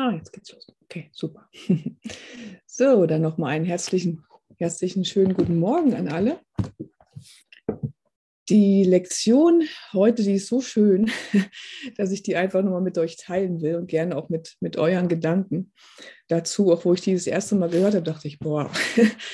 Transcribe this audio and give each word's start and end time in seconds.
Ah, 0.00 0.12
jetzt 0.12 0.32
geht's 0.32 0.52
los. 0.52 0.72
Okay, 0.84 1.10
super. 1.12 1.48
So, 2.66 3.06
dann 3.06 3.22
nochmal 3.22 3.50
einen 3.56 3.64
herzlichen, 3.64 4.24
herzlichen 4.56 5.04
schönen 5.04 5.34
guten 5.34 5.58
Morgen 5.58 5.94
an 5.94 6.06
alle. 6.06 6.38
Die 8.48 8.84
Lektion 8.84 9.64
heute, 9.92 10.22
die 10.22 10.34
ist 10.34 10.46
so 10.46 10.60
schön, 10.60 11.10
dass 11.96 12.12
ich 12.12 12.22
die 12.22 12.36
einfach 12.36 12.62
nochmal 12.62 12.82
mit 12.82 12.96
euch 12.96 13.16
teilen 13.16 13.60
will 13.60 13.74
und 13.74 13.88
gerne 13.88 14.16
auch 14.16 14.28
mit, 14.28 14.56
mit 14.60 14.76
euren 14.76 15.08
Gedanken 15.08 15.72
dazu. 16.28 16.72
Auch 16.72 16.84
wo 16.84 16.94
ich 16.94 17.00
die 17.00 17.14
das 17.14 17.26
erste 17.26 17.56
Mal 17.56 17.68
gehört 17.68 17.94
habe, 17.94 18.04
dachte 18.04 18.28
ich, 18.28 18.38
boah, 18.38 18.70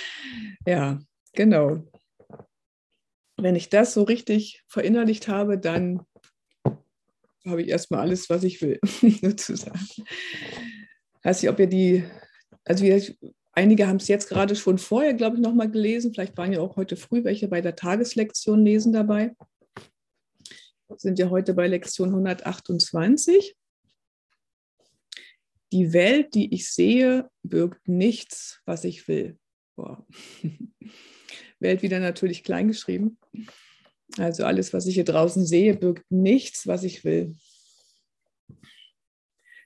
ja, 0.66 0.98
genau. 1.34 1.84
Wenn 3.36 3.56
ich 3.56 3.68
das 3.68 3.92
so 3.92 4.04
richtig 4.04 4.64
verinnerlicht 4.68 5.28
habe, 5.28 5.58
dann 5.58 6.06
habe 7.46 7.62
ich 7.62 7.68
erstmal 7.68 8.00
alles, 8.00 8.28
was 8.30 8.42
ich 8.44 8.60
will, 8.62 8.78
sozusagen. 9.22 9.86
Weiß 11.22 11.42
nicht, 11.42 11.50
ob 11.50 11.58
ihr 11.58 11.66
die, 11.66 12.04
also 12.64 12.84
wir, 12.84 13.02
einige 13.52 13.86
haben 13.86 13.96
es 13.96 14.08
jetzt 14.08 14.28
gerade 14.28 14.56
schon 14.56 14.78
vorher, 14.78 15.14
glaube 15.14 15.36
ich, 15.36 15.42
nochmal 15.42 15.70
gelesen. 15.70 16.12
Vielleicht 16.12 16.36
waren 16.36 16.52
ja 16.52 16.60
auch 16.60 16.76
heute 16.76 16.96
früh 16.96 17.24
welche 17.24 17.48
bei 17.48 17.60
der 17.60 17.76
Tageslektion 17.76 18.64
lesen 18.64 18.92
dabei. 18.92 19.34
Sind 20.96 21.18
ja 21.18 21.30
heute 21.30 21.54
bei 21.54 21.66
Lektion 21.66 22.10
128. 22.10 23.56
Die 25.72 25.92
Welt, 25.92 26.34
die 26.34 26.54
ich 26.54 26.70
sehe, 26.70 27.28
birgt 27.42 27.88
nichts, 27.88 28.60
was 28.64 28.84
ich 28.84 29.08
will. 29.08 29.38
Boah. 29.76 30.06
Welt 31.58 31.82
wieder 31.82 31.98
natürlich 31.98 32.44
kleingeschrieben. 32.44 33.18
Also 34.18 34.44
alles, 34.44 34.72
was 34.72 34.86
ich 34.86 34.94
hier 34.94 35.04
draußen 35.04 35.44
sehe, 35.44 35.74
birgt 35.74 36.10
nichts, 36.10 36.66
was 36.66 36.84
ich 36.84 37.04
will. 37.04 37.36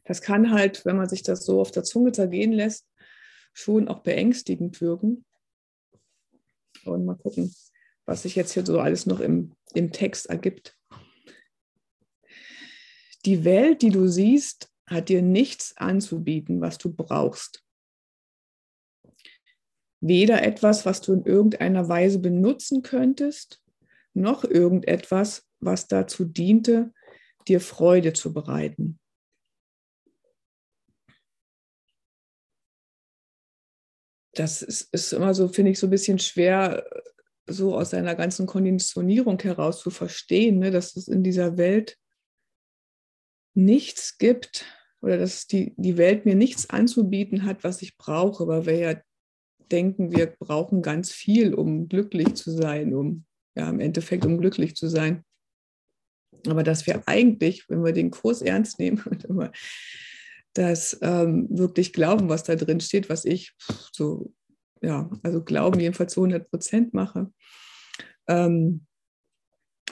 Das 0.04 0.22
kann 0.22 0.52
halt, 0.52 0.86
wenn 0.86 0.96
man 0.96 1.08
sich 1.08 1.22
das 1.22 1.44
so 1.44 1.60
auf 1.60 1.70
der 1.70 1.84
Zunge 1.84 2.12
zergehen 2.12 2.52
lässt, 2.52 2.86
schon 3.52 3.88
auch 3.88 4.00
beängstigend 4.00 4.80
wirken. 4.80 5.26
Und 6.84 7.04
mal 7.04 7.16
gucken, 7.16 7.54
was 8.06 8.22
sich 8.22 8.34
jetzt 8.36 8.52
hier 8.52 8.64
so 8.64 8.80
alles 8.80 9.04
noch 9.04 9.20
im, 9.20 9.52
im 9.74 9.92
Text 9.92 10.26
ergibt. 10.26 10.78
Die 13.26 13.44
Welt, 13.44 13.82
die 13.82 13.90
du 13.90 14.08
siehst, 14.08 14.72
hat 14.86 15.10
dir 15.10 15.20
nichts 15.20 15.76
anzubieten, 15.76 16.62
was 16.62 16.78
du 16.78 16.90
brauchst. 16.90 17.62
Weder 20.00 20.42
etwas, 20.42 20.86
was 20.86 21.02
du 21.02 21.12
in 21.12 21.24
irgendeiner 21.24 21.88
Weise 21.88 22.20
benutzen 22.20 22.82
könntest, 22.82 23.60
noch 24.20 24.44
irgendetwas, 24.44 25.46
was 25.60 25.88
dazu 25.88 26.24
diente, 26.24 26.92
dir 27.46 27.60
Freude 27.60 28.12
zu 28.12 28.32
bereiten. 28.32 28.98
Das 34.34 34.62
ist, 34.62 34.92
ist 34.92 35.12
immer 35.12 35.34
so, 35.34 35.48
finde 35.48 35.72
ich, 35.72 35.78
so 35.78 35.86
ein 35.88 35.90
bisschen 35.90 36.18
schwer, 36.18 36.88
so 37.46 37.74
aus 37.74 37.90
seiner 37.90 38.14
ganzen 38.14 38.46
Konditionierung 38.46 39.40
heraus 39.40 39.80
zu 39.80 39.90
verstehen, 39.90 40.58
ne, 40.58 40.70
dass 40.70 40.94
es 40.96 41.08
in 41.08 41.24
dieser 41.24 41.56
Welt 41.56 41.96
nichts 43.54 44.18
gibt 44.18 44.64
oder 45.00 45.18
dass 45.18 45.46
die, 45.46 45.74
die 45.76 45.96
Welt 45.96 46.24
mir 46.24 46.34
nichts 46.34 46.70
anzubieten 46.70 47.44
hat, 47.44 47.64
was 47.64 47.82
ich 47.82 47.96
brauche, 47.96 48.46
weil 48.46 48.66
wir 48.66 48.78
ja 48.78 49.00
denken, 49.72 50.12
wir 50.12 50.26
brauchen 50.26 50.82
ganz 50.82 51.10
viel, 51.10 51.54
um 51.54 51.88
glücklich 51.88 52.34
zu 52.34 52.50
sein, 52.50 52.94
um 52.94 53.24
ja, 53.58 53.68
im 53.68 53.80
Endeffekt, 53.80 54.24
um 54.24 54.38
glücklich 54.38 54.76
zu 54.76 54.88
sein. 54.88 55.24
Aber 56.46 56.62
dass 56.62 56.86
wir 56.86 57.02
eigentlich, 57.06 57.68
wenn 57.68 57.84
wir 57.84 57.92
den 57.92 58.10
Kurs 58.10 58.40
ernst 58.40 58.78
nehmen 58.78 59.02
und 59.28 59.50
das 60.54 60.98
ähm, 61.02 61.46
wirklich 61.50 61.92
glauben, 61.92 62.28
was 62.28 62.44
da 62.44 62.54
drin 62.54 62.80
steht, 62.80 63.08
was 63.08 63.24
ich 63.24 63.54
so, 63.92 64.32
ja, 64.80 65.10
also 65.22 65.42
glauben 65.42 65.80
jedenfalls 65.80 66.14
zu 66.14 66.20
100 66.20 66.50
Prozent 66.50 66.94
mache, 66.94 67.32
ähm, 68.28 68.86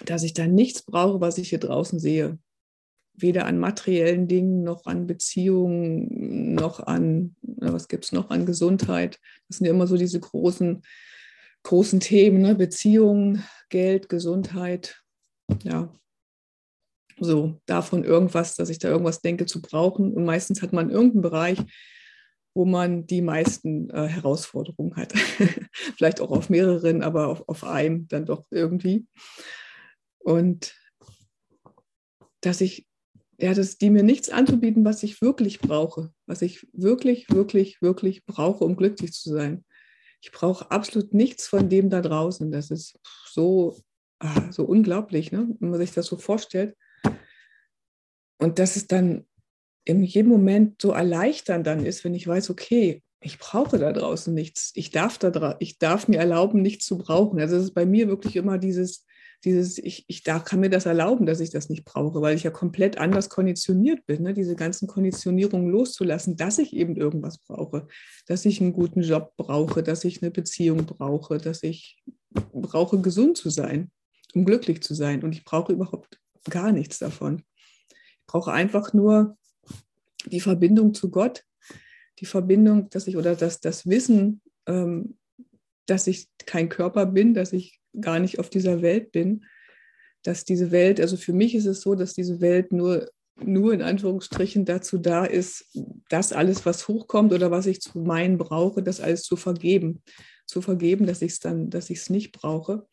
dass 0.05 0.23
ich 0.23 0.35
da 0.35 0.47
nichts 0.47 0.83
brauche, 0.83 1.21
was 1.21 1.39
ich 1.39 1.51
hier 1.51 1.61
draußen 1.61 1.99
sehe. 1.99 2.39
Weder 3.15 3.47
an 3.47 3.59
materiellen 3.59 4.29
Dingen, 4.29 4.63
noch 4.63 4.87
an 4.87 5.07
Beziehungen, 5.07 6.55
noch 6.55 6.81
an, 6.81 7.35
was 7.43 7.89
gibt 7.89 8.05
es 8.05 8.13
noch, 8.13 8.31
an 8.31 8.45
Gesundheit. 8.45 9.19
Das 9.49 9.59
sind 9.59 9.67
ja 9.67 9.73
immer 9.73 9.87
so 9.87 9.97
diese 9.97 10.21
großen 10.21 10.83
großen 11.67 11.99
Themen, 11.99 12.43
ne? 12.43 12.55
Beziehungen, 12.55 13.45
Geld, 13.71 14.09
Gesundheit, 14.09 15.03
ja, 15.65 15.93
so 17.19 17.61
davon 17.67 18.05
irgendwas, 18.05 18.55
dass 18.55 18.69
ich 18.69 18.79
da 18.79 18.89
irgendwas 18.89 19.21
denke 19.21 19.47
zu 19.47 19.61
brauchen. 19.61 20.13
Und 20.15 20.25
meistens 20.25 20.63
hat 20.63 20.73
man 20.73 20.91
irgendeinen 20.91 21.23
Bereich, 21.23 21.59
wo 22.55 22.65
man 22.65 23.07
die 23.07 23.21
meisten 23.21 23.91
äh, 23.91 24.07
Herausforderungen 24.07 24.95
hat. 24.97 25.13
Vielleicht 25.97 26.21
auch 26.21 26.31
auf 26.31 26.51
mehreren, 26.51 27.03
aber 27.03 27.29
auf, 27.29 27.49
auf 27.49 27.65
einem 27.65 28.07
dann 28.09 28.27
doch 28.27 28.47
irgendwie. 28.51 29.07
Und 30.19 30.75
dass 32.43 32.61
ich, 32.61 32.87
ja, 33.39 33.55
dass 33.55 33.77
die 33.77 33.91
mir 33.91 34.05
nichts 34.05 34.31
anzubieten, 34.31 34.85
was 34.85 35.03
ich 35.03 35.21
wirklich 35.21 35.59
brauche, 35.59 36.13
was 36.27 36.43
ich 36.43 36.67
wirklich, 36.73 37.29
wirklich, 37.31 37.83
wirklich 37.83 38.25
brauche, 38.25 38.65
um 38.65 38.77
glücklich 38.77 39.13
zu 39.13 39.31
sein 39.31 39.65
ich 40.21 40.33
brauche 40.33 40.71
absolut 40.71 41.15
nichts 41.15 41.47
von 41.47 41.69
dem 41.69 41.91
da 41.91 42.01
draußen. 42.01 42.51
Das 42.51 42.71
ist 42.71 42.99
so, 43.27 43.77
ah, 44.19 44.51
so 44.51 44.65
unglaublich, 44.65 45.33
ne? 45.33 45.49
wenn 45.61 45.71
man 45.71 45.79
sich 45.81 45.93
das 45.93 46.07
so 46.07 46.17
vorstellt. 46.17 46.77
Und 48.39 48.59
dass 48.59 48.77
es 48.77 48.87
dann 48.87 49.27
in 49.85 50.03
jedem 50.03 50.31
Moment 50.31 50.83
so 50.83 50.91
erleichternd 50.91 51.67
dann 51.67 51.87
ist, 51.87 52.05
wenn 52.05 52.15
ich 52.15 52.27
weiß, 52.27 52.51
okay, 52.51 53.03
ich 53.21 53.39
brauche 53.39 53.79
da 53.79 53.93
draußen 53.93 54.35
nichts. 54.35 54.73
Ich 54.75 54.91
darf, 54.91 55.19
da 55.19 55.57
ich 55.59 55.79
darf 55.79 56.09
mir 56.09 56.19
erlauben, 56.19 56.61
nichts 56.61 56.87
zu 56.87 56.99
brauchen. 56.99 57.41
Also 57.41 57.57
es 57.57 57.65
ist 57.65 57.75
bei 57.75 57.87
mir 57.87 58.09
wirklich 58.09 58.37
immer 58.37 58.59
dieses, 58.59 59.07
dieses, 59.45 59.79
ich, 59.79 60.05
ich 60.09 60.23
da 60.23 60.39
kann 60.39 60.61
mir 60.61 60.71
das 60.71 60.87
erlauben, 60.87 61.27
dass 61.27 61.41
ich 61.41 61.51
das 61.51 61.69
nicht 61.69 61.85
brauche, 61.85 62.21
weil 62.21 62.37
ich 62.37 62.43
ja 62.43 62.51
komplett 62.51 62.99
anders 62.99 63.29
konditioniert 63.29 64.05
bin, 64.07 64.23
ne? 64.23 64.35
diese 64.35 64.57
ganzen 64.57 64.89
Konditionierungen 64.89 65.69
loszulassen, 65.69 66.37
dass 66.37 66.59
ich 66.59 66.75
eben 66.75 66.97
irgendwas 66.97 67.39
brauche, 67.39 67.87
dass 68.27 68.45
ich 68.45 68.61
einen 68.61 68.73
guten 68.73 69.03
Job 69.03 69.33
brauche, 69.37 69.83
dass 69.83 70.05
ich 70.05 70.23
eine 70.23 70.31
Beziehung 70.31 70.87
brauche, 70.87 71.39
dass 71.39 71.63
ich 71.63 72.03
brauche, 72.53 73.01
gesund 73.01 73.37
zu 73.37 73.51
sein, 73.51 73.91
um 74.35 74.45
glücklich 74.45 74.83
zu 74.83 74.95
sein. 74.95 75.23
Und 75.23 75.33
ich 75.33 75.45
brauche 75.45 75.73
überhaupt 75.73 76.21
gar 76.51 76.73
nichts 76.73 76.99
davon. 76.99 77.43
Ich 77.91 78.27
brauche 78.27 78.53
einfach 78.53 78.93
nur 78.93 79.37
die 80.27 80.41
Verbindung 80.41 80.95
zu 80.95 81.11
Gott, 81.11 81.45
die 82.19 82.27
Verbindung, 82.27 82.89
dass 82.91 83.07
ich 83.07 83.17
oder 83.17 83.37
das, 83.37 83.61
das 83.61 83.87
Wissen, 83.87 84.41
ähm, 84.67 85.17
dass 85.87 86.07
ich 86.07 86.29
kein 86.47 86.69
Körper 86.69 87.07
bin, 87.07 87.35
dass 87.35 87.53
ich 87.53 87.81
gar 88.01 88.19
nicht 88.19 88.39
auf 88.39 88.51
dieser 88.51 88.83
Welt 88.83 89.13
bin, 89.13 89.45
dass 90.23 90.45
diese 90.45 90.71
Welt, 90.71 91.01
also 91.01 91.17
für 91.17 91.33
mich 91.33 91.55
ist 91.55 91.67
es 91.67 91.81
so, 91.81 91.95
dass 91.95 92.15
diese 92.15 92.41
Welt 92.41 92.73
nur, 92.73 93.09
nur 93.43 93.73
in 93.73 93.83
Anführungsstrichen 93.83 94.65
dazu 94.65 94.99
da 94.99 95.25
ist, 95.25 95.67
das 96.09 96.33
alles, 96.33 96.67
was 96.67 96.89
hochkommt 96.89 97.33
oder 97.33 97.51
was 97.51 97.67
ich 97.67 97.81
zu 97.81 97.99
meinen 97.99 98.39
brauche, 98.39 98.83
das 98.83 99.01
alles 99.01 99.23
zu 99.23 99.37
vergeben. 99.37 100.03
Zu 100.47 100.63
vergeben, 100.63 101.07
dass 101.07 101.23
ich 101.23 101.33
es 101.33 101.41
dann, 101.41 101.71
dass 101.71 101.91
ich 101.91 101.99
es 101.99 102.11
nicht 102.11 102.33
brauche 102.33 102.87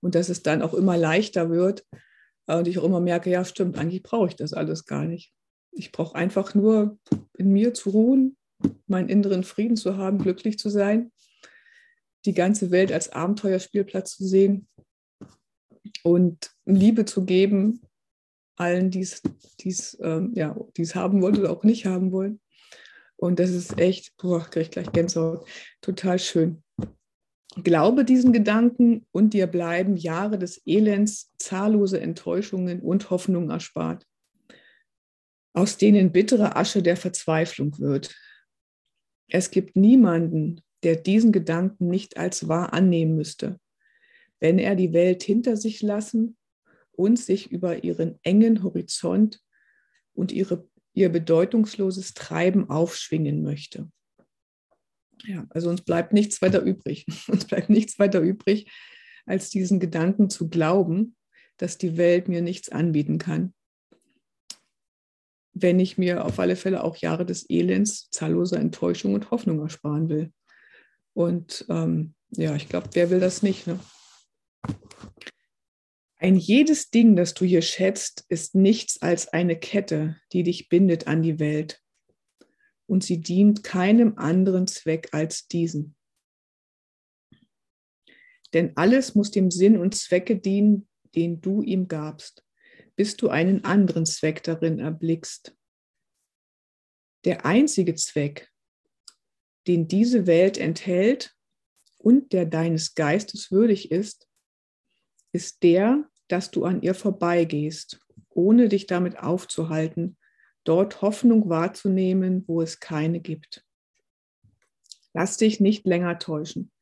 und 0.00 0.14
dass 0.14 0.28
es 0.28 0.42
dann 0.42 0.62
auch 0.62 0.74
immer 0.74 0.96
leichter 0.96 1.50
wird 1.50 1.84
und 2.46 2.68
ich 2.68 2.78
auch 2.78 2.84
immer 2.84 3.00
merke, 3.00 3.30
ja, 3.30 3.44
stimmt, 3.44 3.78
eigentlich 3.78 4.02
brauche 4.02 4.28
ich 4.28 4.36
das 4.36 4.52
alles 4.52 4.84
gar 4.84 5.04
nicht. 5.04 5.32
Ich 5.72 5.92
brauche 5.92 6.14
einfach 6.14 6.54
nur 6.54 6.98
in 7.36 7.52
mir 7.52 7.74
zu 7.74 7.90
ruhen, 7.90 8.36
meinen 8.86 9.08
inneren 9.08 9.44
Frieden 9.44 9.76
zu 9.76 9.96
haben, 9.96 10.18
glücklich 10.18 10.58
zu 10.58 10.68
sein 10.68 11.10
die 12.24 12.34
ganze 12.34 12.70
Welt 12.70 12.92
als 12.92 13.10
Abenteuerspielplatz 13.10 14.16
zu 14.16 14.26
sehen 14.26 14.68
und 16.02 16.50
Liebe 16.66 17.04
zu 17.04 17.24
geben, 17.24 17.80
allen, 18.56 18.90
die 18.90 19.00
es 19.00 19.98
ähm, 20.02 20.32
ja, 20.34 20.54
haben 20.94 21.22
wollen 21.22 21.38
oder 21.38 21.50
auch 21.50 21.64
nicht 21.64 21.86
haben 21.86 22.12
wollen. 22.12 22.40
Und 23.16 23.38
das 23.38 23.50
ist 23.50 23.78
echt, 23.78 24.16
boah, 24.16 24.40
kriege 24.44 24.62
ich 24.62 24.70
gleich 24.70 24.92
Gänsehaut, 24.92 25.46
total 25.80 26.18
schön. 26.18 26.62
Glaube 27.56 28.04
diesen 28.04 28.32
Gedanken 28.32 29.06
und 29.10 29.34
dir 29.34 29.46
bleiben 29.46 29.96
Jahre 29.96 30.38
des 30.38 30.62
Elends, 30.66 31.32
zahllose 31.36 32.00
Enttäuschungen 32.00 32.80
und 32.80 33.10
Hoffnungen 33.10 33.50
erspart, 33.50 34.06
aus 35.52 35.76
denen 35.76 36.12
bittere 36.12 36.56
Asche 36.56 36.82
der 36.82 36.96
Verzweiflung 36.96 37.78
wird. 37.78 38.14
Es 39.28 39.50
gibt 39.50 39.76
niemanden, 39.76 40.62
der 40.82 40.96
diesen 40.96 41.32
Gedanken 41.32 41.88
nicht 41.88 42.16
als 42.16 42.48
wahr 42.48 42.72
annehmen 42.72 43.16
müsste, 43.16 43.58
wenn 44.38 44.58
er 44.58 44.74
die 44.74 44.92
Welt 44.92 45.22
hinter 45.22 45.56
sich 45.56 45.82
lassen 45.82 46.36
und 46.92 47.18
sich 47.18 47.50
über 47.50 47.84
ihren 47.84 48.18
engen 48.22 48.62
Horizont 48.62 49.40
und 50.14 50.32
ihre, 50.32 50.68
ihr 50.94 51.10
bedeutungsloses 51.10 52.14
Treiben 52.14 52.68
aufschwingen 52.70 53.42
möchte. 53.42 53.90
Ja, 55.24 55.46
also 55.50 55.68
uns 55.68 55.82
bleibt 55.82 56.12
nichts 56.12 56.40
weiter 56.40 56.62
übrig. 56.62 57.06
Uns 57.28 57.44
bleibt 57.44 57.68
nichts 57.68 57.98
weiter 57.98 58.20
übrig, 58.20 58.70
als 59.26 59.50
diesen 59.50 59.78
Gedanken 59.78 60.30
zu 60.30 60.48
glauben, 60.48 61.14
dass 61.58 61.76
die 61.76 61.98
Welt 61.98 62.28
mir 62.28 62.40
nichts 62.40 62.70
anbieten 62.70 63.18
kann, 63.18 63.52
wenn 65.52 65.78
ich 65.78 65.98
mir 65.98 66.24
auf 66.24 66.38
alle 66.38 66.56
Fälle 66.56 66.82
auch 66.82 66.96
Jahre 66.96 67.26
des 67.26 67.48
Elends, 67.50 68.08
zahlloser 68.10 68.58
Enttäuschung 68.58 69.12
und 69.12 69.30
Hoffnung 69.30 69.60
ersparen 69.60 70.08
will. 70.08 70.32
Und 71.14 71.64
ähm, 71.68 72.14
ja, 72.30 72.54
ich 72.54 72.68
glaube, 72.68 72.90
wer 72.92 73.10
will 73.10 73.20
das 73.20 73.42
nicht? 73.42 73.66
Ne? 73.66 73.78
Ein 76.16 76.36
jedes 76.36 76.90
Ding, 76.90 77.16
das 77.16 77.34
du 77.34 77.44
hier 77.44 77.62
schätzt, 77.62 78.24
ist 78.28 78.54
nichts 78.54 79.00
als 79.00 79.28
eine 79.28 79.58
Kette, 79.58 80.20
die 80.32 80.42
dich 80.42 80.68
bindet 80.68 81.06
an 81.06 81.22
die 81.22 81.38
Welt. 81.38 81.80
Und 82.86 83.04
sie 83.04 83.20
dient 83.20 83.64
keinem 83.64 84.18
anderen 84.18 84.66
Zweck 84.66 85.08
als 85.12 85.48
diesen. 85.48 85.96
Denn 88.52 88.76
alles 88.76 89.14
muss 89.14 89.30
dem 89.30 89.50
Sinn 89.50 89.78
und 89.78 89.94
Zwecke 89.94 90.36
dienen, 90.36 90.88
den 91.14 91.40
du 91.40 91.62
ihm 91.62 91.88
gabst, 91.88 92.44
bis 92.96 93.16
du 93.16 93.28
einen 93.28 93.64
anderen 93.64 94.06
Zweck 94.06 94.42
darin 94.42 94.78
erblickst. 94.78 95.56
Der 97.24 97.46
einzige 97.46 97.94
Zweck, 97.94 98.49
den 99.70 99.86
diese 99.86 100.26
Welt 100.26 100.58
enthält 100.58 101.36
und 101.98 102.32
der 102.32 102.44
deines 102.44 102.96
Geistes 102.96 103.52
würdig 103.52 103.92
ist, 103.92 104.28
ist 105.30 105.62
der, 105.62 106.10
dass 106.26 106.50
du 106.50 106.64
an 106.64 106.82
ihr 106.82 106.94
vorbeigehst, 106.94 108.00
ohne 108.30 108.68
dich 108.68 108.88
damit 108.88 109.20
aufzuhalten, 109.20 110.16
dort 110.64 111.02
Hoffnung 111.02 111.48
wahrzunehmen, 111.48 112.42
wo 112.48 112.62
es 112.62 112.80
keine 112.80 113.20
gibt. 113.20 113.64
Lass 115.14 115.36
dich 115.36 115.60
nicht 115.60 115.86
länger 115.86 116.18
täuschen. 116.18 116.72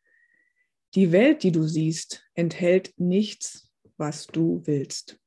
Die 0.94 1.12
Welt, 1.12 1.42
die 1.42 1.52
du 1.52 1.64
siehst, 1.64 2.24
enthält 2.32 2.94
nichts, 2.96 3.70
was 3.98 4.28
du 4.28 4.62
willst. 4.64 5.20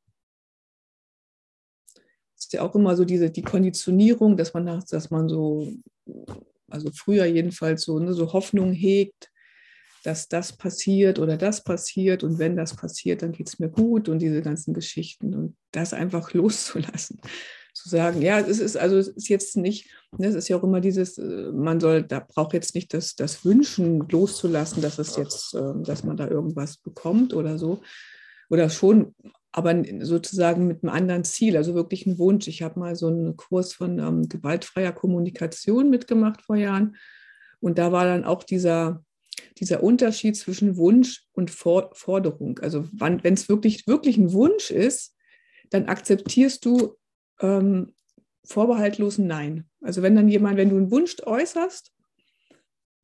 Es 2.36 2.46
ist 2.46 2.54
ja 2.54 2.64
auch 2.64 2.74
immer 2.74 2.96
so 2.96 3.06
diese 3.06 3.30
die 3.30 3.44
Konditionierung, 3.44 4.36
dass 4.36 4.56
man, 4.56 4.66
dass 4.66 5.12
man 5.12 5.30
so, 5.30 5.72
also 6.72 6.92
früher 6.92 7.26
jedenfalls 7.26 7.84
so, 7.84 8.00
ne, 8.00 8.14
so 8.14 8.34
Hoffnung 8.34 8.74
hegt, 8.74 9.30
dass 10.04 10.28
das 10.28 10.54
passiert 10.54 11.20
oder 11.20 11.38
das 11.38 11.64
passiert 11.64 12.24
und 12.24 12.40
wenn 12.40 12.56
das 12.56 12.76
passiert, 12.76 13.22
dann 13.22 13.32
geht 13.32 13.48
es 13.48 13.60
mir 13.60 13.70
gut 13.70 14.10
und 14.10 14.20
diese 14.20 14.42
ganzen 14.42 14.74
Geschichten 14.74 15.36
und 15.36 15.56
das 15.72 15.94
einfach 15.94 16.34
loszulassen. 16.34 17.22
Zu 17.74 17.88
sagen, 17.88 18.22
ja, 18.22 18.38
es 18.40 18.60
ist 18.60 18.76
also 18.76 18.98
es 18.98 19.08
ist 19.08 19.30
jetzt 19.30 19.56
nicht, 19.56 19.90
ne, 20.18 20.28
es 20.28 20.36
ist 20.36 20.50
ja 20.50 20.58
auch 20.58 20.64
immer 20.64 20.82
dieses, 20.82 21.18
äh, 21.18 21.52
man 21.54 21.80
soll, 21.80 22.04
da 22.04 22.20
braucht 22.20 22.54
jetzt 22.54 22.76
nicht 22.76 22.94
das, 22.94 23.16
das 23.16 23.46
Wünschen 23.46 24.08
loszulassen, 24.10 24.82
dass 24.82 25.00
es 25.00 25.16
jetzt, 25.16 25.54
ähm, 25.54 25.84
dass 25.84 26.04
man 26.04 26.18
da 26.18 26.28
irgendwas 26.28 26.78
bekommt 26.78 27.34
oder 27.34 27.58
so. 27.58 27.82
Oder 28.50 28.70
schon, 28.70 29.16
aber 29.52 29.84
sozusagen 30.00 30.68
mit 30.68 30.84
einem 30.84 30.94
anderen 30.94 31.24
Ziel, 31.24 31.58
also 31.58 31.76
wirklich 31.76 32.06
ein 32.06 32.18
Wunsch. 32.18 32.48
Ich 32.48 32.62
habe 32.62 32.80
mal 32.80 32.96
so 32.96 33.08
einen 33.08 33.36
Kurs 33.36 33.74
von 33.74 34.00
ähm, 34.00 34.30
gewaltfreier 34.30 34.94
Kommunikation 34.94 35.90
mitgemacht 35.90 36.42
vor 36.42 36.56
Jahren. 36.56 36.96
Und 37.60 37.78
da 37.78 37.92
war 37.92 38.06
dann 38.06 38.24
auch 38.24 38.44
dieser, 38.44 39.04
dieser 39.58 39.84
Unterschied 39.84 40.38
zwischen 40.38 40.78
Wunsch 40.78 41.26
und 41.34 41.52
Forderung. 41.52 42.60
Also 42.60 42.88
wenn 42.92 43.34
es 43.34 43.50
wirklich, 43.50 43.88
wirklich 43.88 44.18
ein 44.18 44.32
Wunsch 44.32 44.72
ist, 44.72 45.16
dann 45.70 45.88
akzeptierst 45.88 46.64
du 46.66 46.96
ähm, 47.42 47.94
vorbehaltlos 48.46 49.18
Nein. 49.18 49.66
Also 49.82 50.02
wenn 50.02 50.16
dann 50.16 50.30
jemand, 50.30 50.58
wenn 50.58 50.70
du 50.70 50.78
einen 50.78 50.92
Wunsch 50.92 51.18
äußerst 51.26 51.92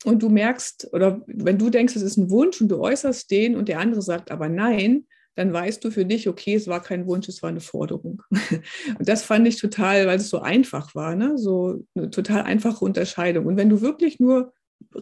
und 0.05 0.23
du 0.23 0.29
merkst, 0.29 0.93
oder 0.93 1.21
wenn 1.27 1.57
du 1.57 1.69
denkst, 1.69 1.95
es 1.95 2.01
ist 2.01 2.17
ein 2.17 2.29
Wunsch 2.29 2.61
und 2.61 2.69
du 2.69 2.79
äußerst 2.79 3.29
den 3.29 3.55
und 3.55 3.67
der 3.67 3.79
andere 3.79 4.01
sagt 4.01 4.31
aber 4.31 4.47
Nein, 4.47 5.07
dann 5.37 5.53
weißt 5.53 5.83
du 5.85 5.91
für 5.91 6.03
dich, 6.03 6.27
okay, 6.27 6.55
es 6.55 6.67
war 6.67 6.81
kein 6.81 7.05
Wunsch, 7.05 7.29
es 7.29 7.43
war 7.43 7.51
eine 7.51 7.59
Forderung. 7.59 8.23
Und 8.97 9.07
das 9.07 9.21
fand 9.21 9.47
ich 9.47 9.57
total, 9.57 10.07
weil 10.07 10.17
es 10.17 10.31
so 10.31 10.39
einfach 10.39 10.95
war, 10.95 11.15
ne? 11.15 11.37
so 11.37 11.85
eine 11.93 12.09
total 12.09 12.41
einfache 12.41 12.83
Unterscheidung. 12.83 13.45
Und 13.45 13.55
wenn 13.55 13.69
du 13.69 13.81
wirklich 13.81 14.19
nur 14.19 14.51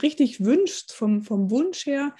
richtig 0.03 0.43
wünschst, 0.43 0.91
vom, 0.91 1.23
vom 1.23 1.51
Wunsch 1.51 1.85
her, 1.85 2.13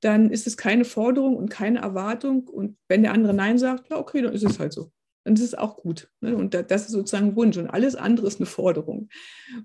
dann 0.00 0.30
ist 0.30 0.46
es 0.46 0.56
keine 0.56 0.86
Forderung 0.86 1.36
und 1.36 1.50
keine 1.50 1.80
Erwartung. 1.80 2.48
Und 2.48 2.78
wenn 2.88 3.02
der 3.02 3.12
andere 3.12 3.34
Nein 3.34 3.58
sagt, 3.58 3.90
ja, 3.90 3.98
okay, 3.98 4.22
dann 4.22 4.32
ist 4.32 4.42
es 4.42 4.58
halt 4.58 4.72
so. 4.72 4.90
Dann 5.24 5.34
ist 5.34 5.42
es 5.42 5.54
auch 5.54 5.76
gut. 5.76 6.10
Ne? 6.22 6.34
Und 6.34 6.54
das 6.54 6.86
ist 6.86 6.92
sozusagen 6.92 7.36
Wunsch. 7.36 7.58
Und 7.58 7.68
alles 7.68 7.94
andere 7.94 8.26
ist 8.26 8.40
eine 8.40 8.46
Forderung. 8.46 9.10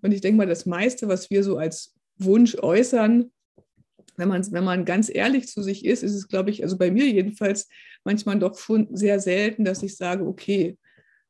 Und 0.01 0.11
ich 0.11 0.19
denke 0.19 0.37
mal, 0.37 0.47
das 0.47 0.65
meiste, 0.65 1.07
was 1.07 1.29
wir 1.29 1.45
so 1.45 1.57
als 1.57 1.95
Wunsch 2.17 2.57
äußern, 2.59 3.31
wenn 4.17 4.29
man, 4.29 4.51
wenn 4.51 4.63
man 4.63 4.85
ganz 4.85 5.09
ehrlich 5.13 5.47
zu 5.47 5.61
sich 5.61 5.85
ist, 5.85 6.03
ist 6.03 6.15
es, 6.15 6.27
glaube 6.27 6.49
ich, 6.49 6.63
also 6.63 6.77
bei 6.77 6.91
mir 6.91 7.05
jedenfalls 7.05 7.67
manchmal 8.03 8.39
doch 8.39 8.57
schon 8.57 8.87
sehr 8.95 9.19
selten, 9.19 9.65
dass 9.65 9.83
ich 9.83 9.95
sage, 9.95 10.25
okay, 10.25 10.77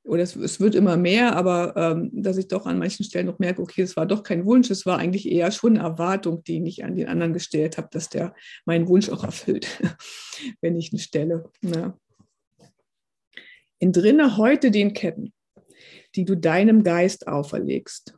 oder 0.06 0.22
es, 0.22 0.36
es 0.36 0.60
wird 0.60 0.76
immer 0.76 0.98
mehr, 0.98 1.36
aber 1.36 1.76
ähm, 1.76 2.12
dass 2.14 2.38
ich 2.38 2.48
doch 2.48 2.68
an 2.68 2.78
manchen 2.78 3.04
Stellen 3.04 3.26
noch 3.26 3.40
merke, 3.40 3.62
okay, 3.62 3.82
es 3.82 3.98
war 3.98 4.06
doch 4.06 4.22
kein 4.22 4.46
Wunsch, 4.46 4.70
es 4.70 4.86
war 4.86 5.00
eigentlich 5.00 5.30
eher 5.30 5.52
schon 5.52 5.78
eine 5.78 5.88
Erwartung, 5.88 6.44
die 6.44 6.64
ich 6.68 6.84
an 6.84 6.96
den 6.96 7.08
anderen 7.08 7.34
gestellt 7.34 7.78
habe, 7.78 7.90
dass 7.92 8.10
der 8.10 8.36
meinen 8.66 8.88
Wunsch 8.88 9.10
auch 9.10 9.24
erfüllt, 9.24 9.68
wenn 10.62 10.76
ich 10.76 10.94
ihn 10.94 11.00
stelle. 11.00 11.50
Ja. 11.62 11.98
Entrinne 13.80 14.38
heute 14.38 14.70
den 14.72 14.94
Ketten, 14.94 15.34
die 16.16 16.24
du 16.24 16.38
deinem 16.38 16.84
Geist 16.84 17.28
auferlegst, 17.28 18.16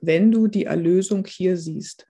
wenn 0.00 0.30
du 0.30 0.46
die 0.46 0.64
Erlösung 0.64 1.26
hier 1.26 1.56
siehst. 1.56 2.06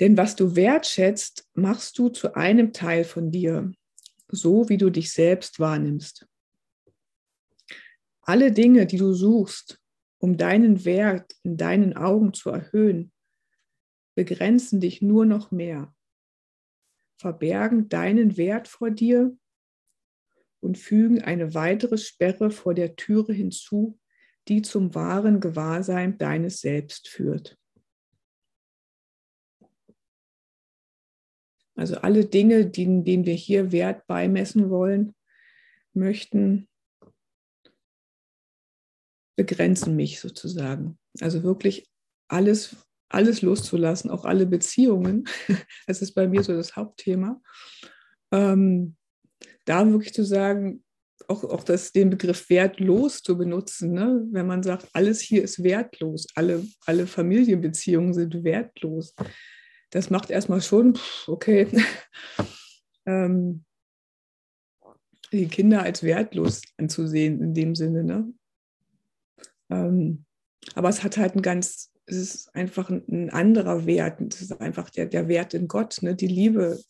Denn 0.00 0.16
was 0.16 0.34
du 0.34 0.56
wertschätzt, 0.56 1.48
machst 1.54 1.98
du 1.98 2.08
zu 2.08 2.34
einem 2.34 2.72
Teil 2.72 3.04
von 3.04 3.30
dir, 3.30 3.72
so 4.28 4.68
wie 4.68 4.76
du 4.76 4.90
dich 4.90 5.12
selbst 5.12 5.60
wahrnimmst. 5.60 6.26
Alle 8.22 8.52
Dinge, 8.52 8.86
die 8.86 8.96
du 8.96 9.12
suchst, 9.12 9.80
um 10.18 10.36
deinen 10.36 10.84
Wert 10.84 11.36
in 11.42 11.56
deinen 11.56 11.96
Augen 11.96 12.32
zu 12.32 12.50
erhöhen, 12.50 13.12
begrenzen 14.14 14.80
dich 14.80 15.02
nur 15.02 15.26
noch 15.26 15.50
mehr, 15.50 15.94
verbergen 17.16 17.88
deinen 17.88 18.36
Wert 18.36 18.66
vor 18.66 18.90
dir 18.90 19.36
und 20.60 20.78
fügen 20.78 21.22
eine 21.22 21.54
weitere 21.54 21.98
Sperre 21.98 22.50
vor 22.50 22.74
der 22.74 22.96
Türe 22.96 23.32
hinzu, 23.32 23.98
die 24.48 24.62
zum 24.62 24.94
wahren 24.94 25.40
Gewahrsein 25.40 26.16
deines 26.16 26.60
Selbst 26.60 27.08
führt. 27.08 27.58
Also 31.76 31.96
alle 31.96 32.24
Dinge, 32.24 32.66
denen, 32.66 33.04
denen 33.04 33.26
wir 33.26 33.34
hier 33.34 33.72
Wert 33.72 34.06
beimessen 34.06 34.70
wollen, 34.70 35.14
möchten, 35.92 36.68
begrenzen 39.36 39.96
mich 39.96 40.20
sozusagen. 40.20 40.98
Also 41.20 41.42
wirklich 41.42 41.88
alles, 42.28 42.76
alles 43.08 43.42
loszulassen, 43.42 44.10
auch 44.10 44.24
alle 44.24 44.46
Beziehungen. 44.46 45.24
Das 45.86 46.00
ist 46.00 46.12
bei 46.14 46.28
mir 46.28 46.42
so 46.42 46.52
das 46.52 46.76
Hauptthema. 46.76 47.40
Ähm, 48.32 48.96
da 49.64 49.90
wirklich 49.90 50.14
zu 50.14 50.24
sagen, 50.24 50.84
auch, 51.28 51.44
auch 51.44 51.64
das, 51.64 51.92
den 51.92 52.10
Begriff 52.10 52.50
wertlos 52.50 53.22
zu 53.22 53.36
benutzen, 53.36 53.92
ne? 53.92 54.26
wenn 54.30 54.46
man 54.46 54.62
sagt, 54.62 54.88
alles 54.92 55.20
hier 55.20 55.42
ist 55.42 55.62
wertlos, 55.62 56.26
alle, 56.34 56.64
alle 56.86 57.06
Familienbeziehungen 57.06 58.12
sind 58.12 58.44
wertlos. 58.44 59.14
Das 59.94 60.10
macht 60.10 60.28
erstmal 60.28 60.60
schon, 60.60 60.98
okay, 61.28 61.68
ähm, 63.06 63.64
die 65.30 65.46
Kinder 65.46 65.84
als 65.84 66.02
wertlos 66.02 66.62
anzusehen 66.78 67.40
in 67.40 67.54
dem 67.54 67.76
Sinne. 67.76 68.02
Ne? 68.02 68.34
Ähm, 69.70 70.24
aber 70.74 70.88
es 70.88 71.04
hat 71.04 71.16
halt 71.16 71.36
ein 71.36 71.42
ganz, 71.42 71.92
es 72.06 72.16
ist 72.16 72.54
einfach 72.56 72.90
ein, 72.90 73.04
ein 73.08 73.30
anderer 73.30 73.86
Wert. 73.86 74.20
Es 74.34 74.42
ist 74.42 74.60
einfach 74.60 74.90
der, 74.90 75.06
der 75.06 75.28
Wert 75.28 75.54
in 75.54 75.68
Gott, 75.68 75.98
ne? 76.02 76.16
die 76.16 76.26
Liebe, 76.26 76.80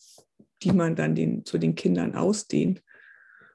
die 0.63 0.71
man 0.71 0.95
dann 0.95 1.13
den, 1.13 1.45
zu 1.45 1.59
den 1.59 1.75
Kindern 1.75 2.15
ausdehnt, 2.15 2.81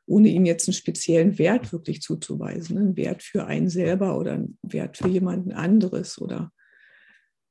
ohne 0.07 0.29
ihnen 0.29 0.47
jetzt 0.47 0.69
einen 0.69 0.75
speziellen 0.75 1.39
Wert 1.41 1.73
wirklich 1.73 2.03
zuzuweisen. 2.03 2.77
Ne? 2.77 2.83
Einen 2.83 2.97
Wert 2.97 3.25
für 3.25 3.47
einen 3.47 3.69
selber 3.69 4.17
oder 4.17 4.35
einen 4.35 4.59
Wert 4.63 4.97
für 4.97 5.09
jemanden 5.09 5.51
anderes. 5.51 6.21
Oder 6.21 6.53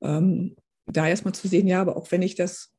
ähm, 0.01 0.55
da 0.91 1.07
erstmal 1.07 1.33
zu 1.33 1.47
sehen, 1.47 1.67
ja, 1.67 1.81
aber 1.81 1.97
auch 1.97 2.11
wenn 2.11 2.21
ich 2.21 2.35
das 2.35 2.73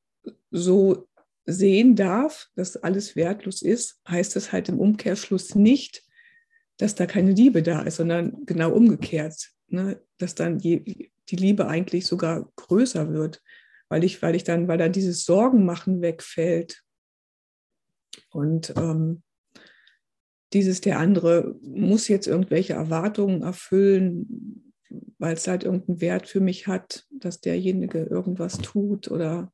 so 0.50 1.08
sehen 1.46 1.96
darf, 1.96 2.48
dass 2.54 2.76
alles 2.76 3.16
wertlos 3.16 3.62
ist, 3.62 4.00
heißt 4.08 4.36
das 4.36 4.52
halt 4.52 4.68
im 4.68 4.78
Umkehrschluss 4.78 5.54
nicht, 5.54 6.02
dass 6.76 6.94
da 6.94 7.06
keine 7.06 7.32
Liebe 7.32 7.62
da 7.62 7.82
ist, 7.82 7.96
sondern 7.96 8.44
genau 8.46 8.72
umgekehrt, 8.72 9.50
ne? 9.68 10.00
dass 10.18 10.34
dann 10.34 10.58
die, 10.58 11.12
die 11.28 11.36
Liebe 11.36 11.66
eigentlich 11.66 12.06
sogar 12.06 12.50
größer 12.56 13.12
wird, 13.12 13.42
weil 13.88 14.04
ich, 14.04 14.22
weil 14.22 14.34
ich 14.34 14.44
dann, 14.44 14.68
weil 14.68 14.78
dann 14.78 14.92
dieses 14.92 15.24
Sorgenmachen 15.24 16.00
wegfällt 16.02 16.82
und 18.30 18.74
ähm, 18.76 19.22
dieses 20.52 20.80
der 20.80 20.98
andere 20.98 21.54
muss 21.62 22.08
jetzt 22.08 22.26
irgendwelche 22.26 22.72
Erwartungen 22.72 23.42
erfüllen, 23.42 24.69
weil 25.18 25.34
es 25.34 25.46
halt 25.46 25.64
irgendeinen 25.64 26.00
Wert 26.00 26.26
für 26.26 26.40
mich 26.40 26.66
hat, 26.66 27.06
dass 27.10 27.40
derjenige 27.40 28.04
irgendwas 28.04 28.58
tut 28.58 29.10
oder 29.10 29.52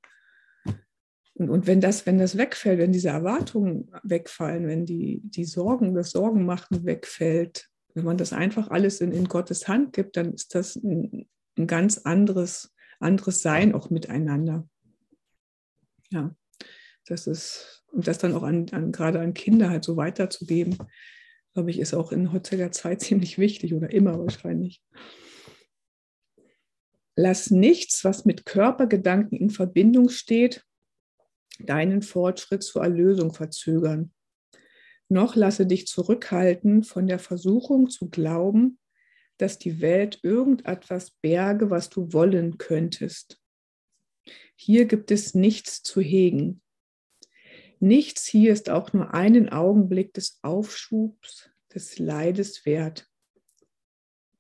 und, 1.39 1.51
und 1.51 1.67
wenn 1.67 1.81
das, 1.81 2.07
wenn 2.07 2.19
das 2.19 2.39
wegfällt, 2.39 2.79
wenn 2.79 2.93
diese 2.93 3.11
Erwartungen 3.11 3.91
wegfallen, 4.03 4.67
wenn 4.67 4.87
die, 4.87 5.21
die 5.23 5.45
Sorgen, 5.45 5.95
das 5.95 6.11
Sorgenmachen 6.11 6.85
wegfällt, 6.85 7.69
Wenn 7.95 8.05
man 8.05 8.17
das 8.17 8.33
einfach 8.33 8.69
alles 8.71 9.01
in, 9.01 9.13
in 9.13 9.27
Gottes 9.27 9.69
Hand 9.69 9.93
gibt, 9.93 10.17
dann 10.17 10.33
ist 10.33 10.55
das 10.55 10.77
ein, 10.77 11.29
ein 11.59 11.67
ganz 11.67 11.99
anderes, 11.99 12.75
anderes 13.01 13.41
Sein 13.43 13.75
auch 13.75 13.91
miteinander. 13.91 14.67
Ja, 16.11 16.35
das 17.07 17.27
ist, 17.27 17.85
und 17.93 18.07
das 18.07 18.19
dann 18.19 18.35
auch 18.35 18.43
an, 18.43 18.67
an, 18.71 18.93
gerade 18.93 19.21
an 19.21 19.35
Kinder 19.35 19.69
halt 19.69 19.85
so 19.85 19.97
weiterzugeben, 19.97 20.79
glaube 21.53 21.71
ich, 21.71 21.79
ist 21.79 21.95
auch 21.95 22.13
in 22.13 22.33
heutiger 22.33 22.73
Zeit 22.73 23.01
ziemlich 23.03 23.37
wichtig 23.37 23.75
oder 23.75 23.91
immer 23.91 24.19
wahrscheinlich. 24.19 24.83
Lass 27.19 27.51
nichts, 27.51 28.05
was 28.05 28.27
mit 28.27 28.45
Körpergedanken 28.45 29.39
in 29.39 29.49
Verbindung 29.49 30.11
steht, 30.11 30.67
deinen 31.59 32.03
Fortschritt 32.03 32.63
zur 32.63 32.83
Erlösung 32.83 33.33
verzögern. 33.33 34.13
Noch 35.09 35.35
lasse 35.35 35.67
dich 35.67 35.87
zurückhalten 35.87 36.85
von 36.85 37.07
der 37.07 37.19
Versuchung 37.19 37.89
zu 37.89 38.11
glauben, 38.11 38.79
dass 39.39 39.59
die 39.59 39.81
Welt 39.81 40.21
irgendetwas 40.23 41.11
berge, 41.23 41.71
was 41.71 41.89
du 41.89 42.13
wollen 42.13 42.59
könntest. 42.59 43.41
Hier 44.55 44.85
gibt 44.85 45.11
es 45.11 45.35
nichts 45.35 45.83
zu 45.83 46.03
hegen. 46.03 46.61
Nichts 47.81 48.27
hier 48.27 48.53
ist 48.53 48.69
auch 48.69 48.93
nur 48.93 49.15
einen 49.15 49.49
Augenblick 49.49 50.13
des 50.13 50.39
Aufschubs, 50.43 51.51
des 51.73 51.99
Leides 51.99 52.67
wert 52.67 53.09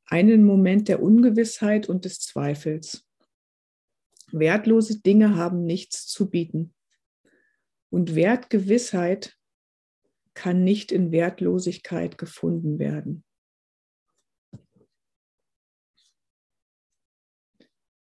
einen 0.06 0.44
Moment 0.44 0.88
der 0.88 1.02
Ungewissheit 1.02 1.88
und 1.88 2.04
des 2.04 2.20
Zweifels. 2.20 3.06
Wertlose 4.32 5.00
Dinge 5.00 5.36
haben 5.36 5.64
nichts 5.64 6.06
zu 6.06 6.30
bieten. 6.30 6.74
Und 7.90 8.14
Wertgewissheit 8.14 9.36
kann 10.34 10.64
nicht 10.64 10.92
in 10.92 11.12
Wertlosigkeit 11.12 12.18
gefunden 12.18 12.78
werden. 12.78 13.24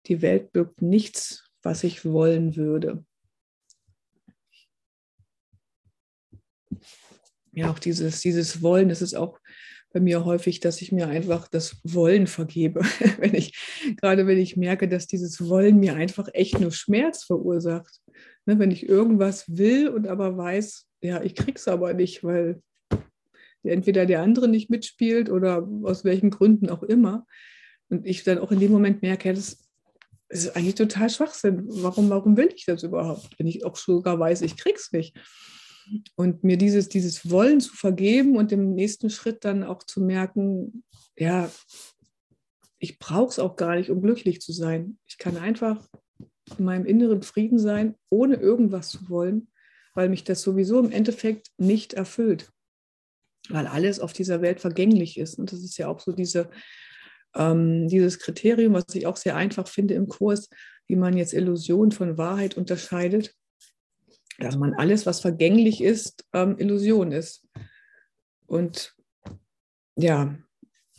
Die 0.06 0.23
Welt 0.23 0.52
birgt 0.52 0.82
nichts, 0.82 1.50
was 1.62 1.85
ich 1.85 2.04
wollen 2.04 2.56
würde. 2.56 3.04
Ja, 7.52 7.70
auch 7.70 7.78
dieses, 7.78 8.20
dieses 8.20 8.62
Wollen, 8.62 8.88
das 8.88 9.02
ist 9.02 9.14
auch 9.14 9.39
bei 9.92 10.00
mir 10.00 10.25
häufig, 10.25 10.61
dass 10.61 10.82
ich 10.82 10.92
mir 10.92 11.09
einfach 11.09 11.49
das 11.49 11.80
Wollen 11.82 12.26
vergebe. 12.26 12.80
wenn 13.18 13.35
ich, 13.35 13.59
gerade 14.00 14.26
wenn 14.26 14.38
ich 14.38 14.56
merke, 14.56 14.88
dass 14.88 15.06
dieses 15.06 15.49
Wollen 15.49 15.80
mir 15.80 15.94
einfach 15.94 16.28
echt 16.32 16.61
nur 16.61 16.70
Schmerz 16.70 17.25
verursacht. 17.25 18.00
Ne, 18.47 18.59
wenn 18.59 18.70
ich 18.70 18.88
irgendwas 18.88 19.44
will 19.49 19.88
und 19.88 20.06
aber 20.06 20.37
weiß, 20.37 20.87
ja, 21.02 21.23
ich 21.23 21.35
krieg's 21.35 21.68
aber 21.68 21.92
nicht, 21.92 22.25
weil 22.25 22.62
entweder 23.62 24.06
der 24.06 24.23
andere 24.23 24.49
nicht 24.49 24.70
mitspielt 24.70 25.28
oder 25.28 25.68
aus 25.82 26.04
welchen 26.04 26.30
Gründen 26.30 26.70
auch 26.70 26.82
immer. 26.82 27.26
Und 27.88 28.06
ich 28.06 28.23
dann 28.23 28.38
auch 28.38 28.52
in 28.52 28.61
dem 28.61 28.73
Moment 28.73 29.02
merke, 29.02 29.28
ja, 29.28 29.35
das 29.35 29.59
ist 30.28 30.56
eigentlich 30.56 30.76
total 30.76 31.11
Schwachsinn. 31.11 31.64
Warum, 31.66 32.09
warum 32.09 32.37
will 32.37 32.49
ich 32.54 32.64
das 32.64 32.85
überhaupt, 32.85 33.28
wenn 33.38 33.49
ich 33.49 33.64
auch 33.64 33.76
sogar 33.76 34.18
weiß, 34.18 34.42
ich 34.42 34.56
krieg's 34.56 34.92
nicht? 34.92 35.16
Und 36.14 36.44
mir 36.44 36.56
dieses, 36.56 36.88
dieses 36.88 37.30
Wollen 37.30 37.61
zu 37.61 37.75
vergeben 37.75 38.37
und 38.37 38.52
im 38.52 38.75
nächsten 38.75 39.11
Schritt 39.11 39.44
dann 39.44 39.64
auch 39.64 39.82
zu 39.82 40.00
merken, 40.00 40.85
ja, 41.16 41.50
ich 42.78 42.99
brauche 42.99 43.30
es 43.30 43.38
auch 43.38 43.56
gar 43.56 43.76
nicht, 43.76 43.90
um 43.90 44.00
glücklich 44.00 44.40
zu 44.40 44.52
sein. 44.52 44.99
Ich 45.06 45.18
kann 45.18 45.37
einfach 45.37 45.87
in 46.59 46.64
meinem 46.64 46.87
inneren 46.87 47.23
Frieden 47.23 47.59
sein, 47.59 47.94
ohne 48.09 48.37
irgendwas 48.37 48.88
zu 48.88 49.09
wollen, 49.09 49.49
weil 49.94 50.09
mich 50.09 50.25
das 50.25 50.42
sowieso 50.42 50.80
im 50.80 50.90
Endeffekt 50.90 51.49
nicht 51.59 51.92
erfüllt. 51.92 52.50
Weil 53.49 53.66
alles 53.66 54.00
auf 54.00 54.12
dieser 54.12 54.42
Welt 54.42 54.61
vergänglich 54.61 55.18
ist. 55.18 55.38
Und 55.38 55.52
das 55.52 55.61
ist 55.61 55.76
ja 55.76 55.88
auch 55.88 56.00
so 56.00 56.12
diese, 56.12 56.50
ähm, 57.35 57.88
dieses 57.88 58.18
Kriterium, 58.18 58.73
was 58.73 58.94
ich 58.94 59.06
auch 59.06 59.16
sehr 59.16 59.37
einfach 59.37 59.68
finde 59.68 59.94
im 59.94 60.09
Kurs, 60.09 60.49
wie 60.87 60.97
man 60.97 61.16
jetzt 61.16 61.35
Illusion 61.35 61.92
von 61.92 62.16
Wahrheit 62.16 62.56
unterscheidet 62.56 63.35
dass 64.40 64.56
man 64.56 64.75
alles, 64.75 65.06
was 65.06 65.20
vergänglich 65.20 65.80
ist, 65.82 66.26
ähm, 66.32 66.56
Illusion 66.59 67.12
ist. 67.12 67.47
Und 68.47 68.97
ja, 69.97 70.37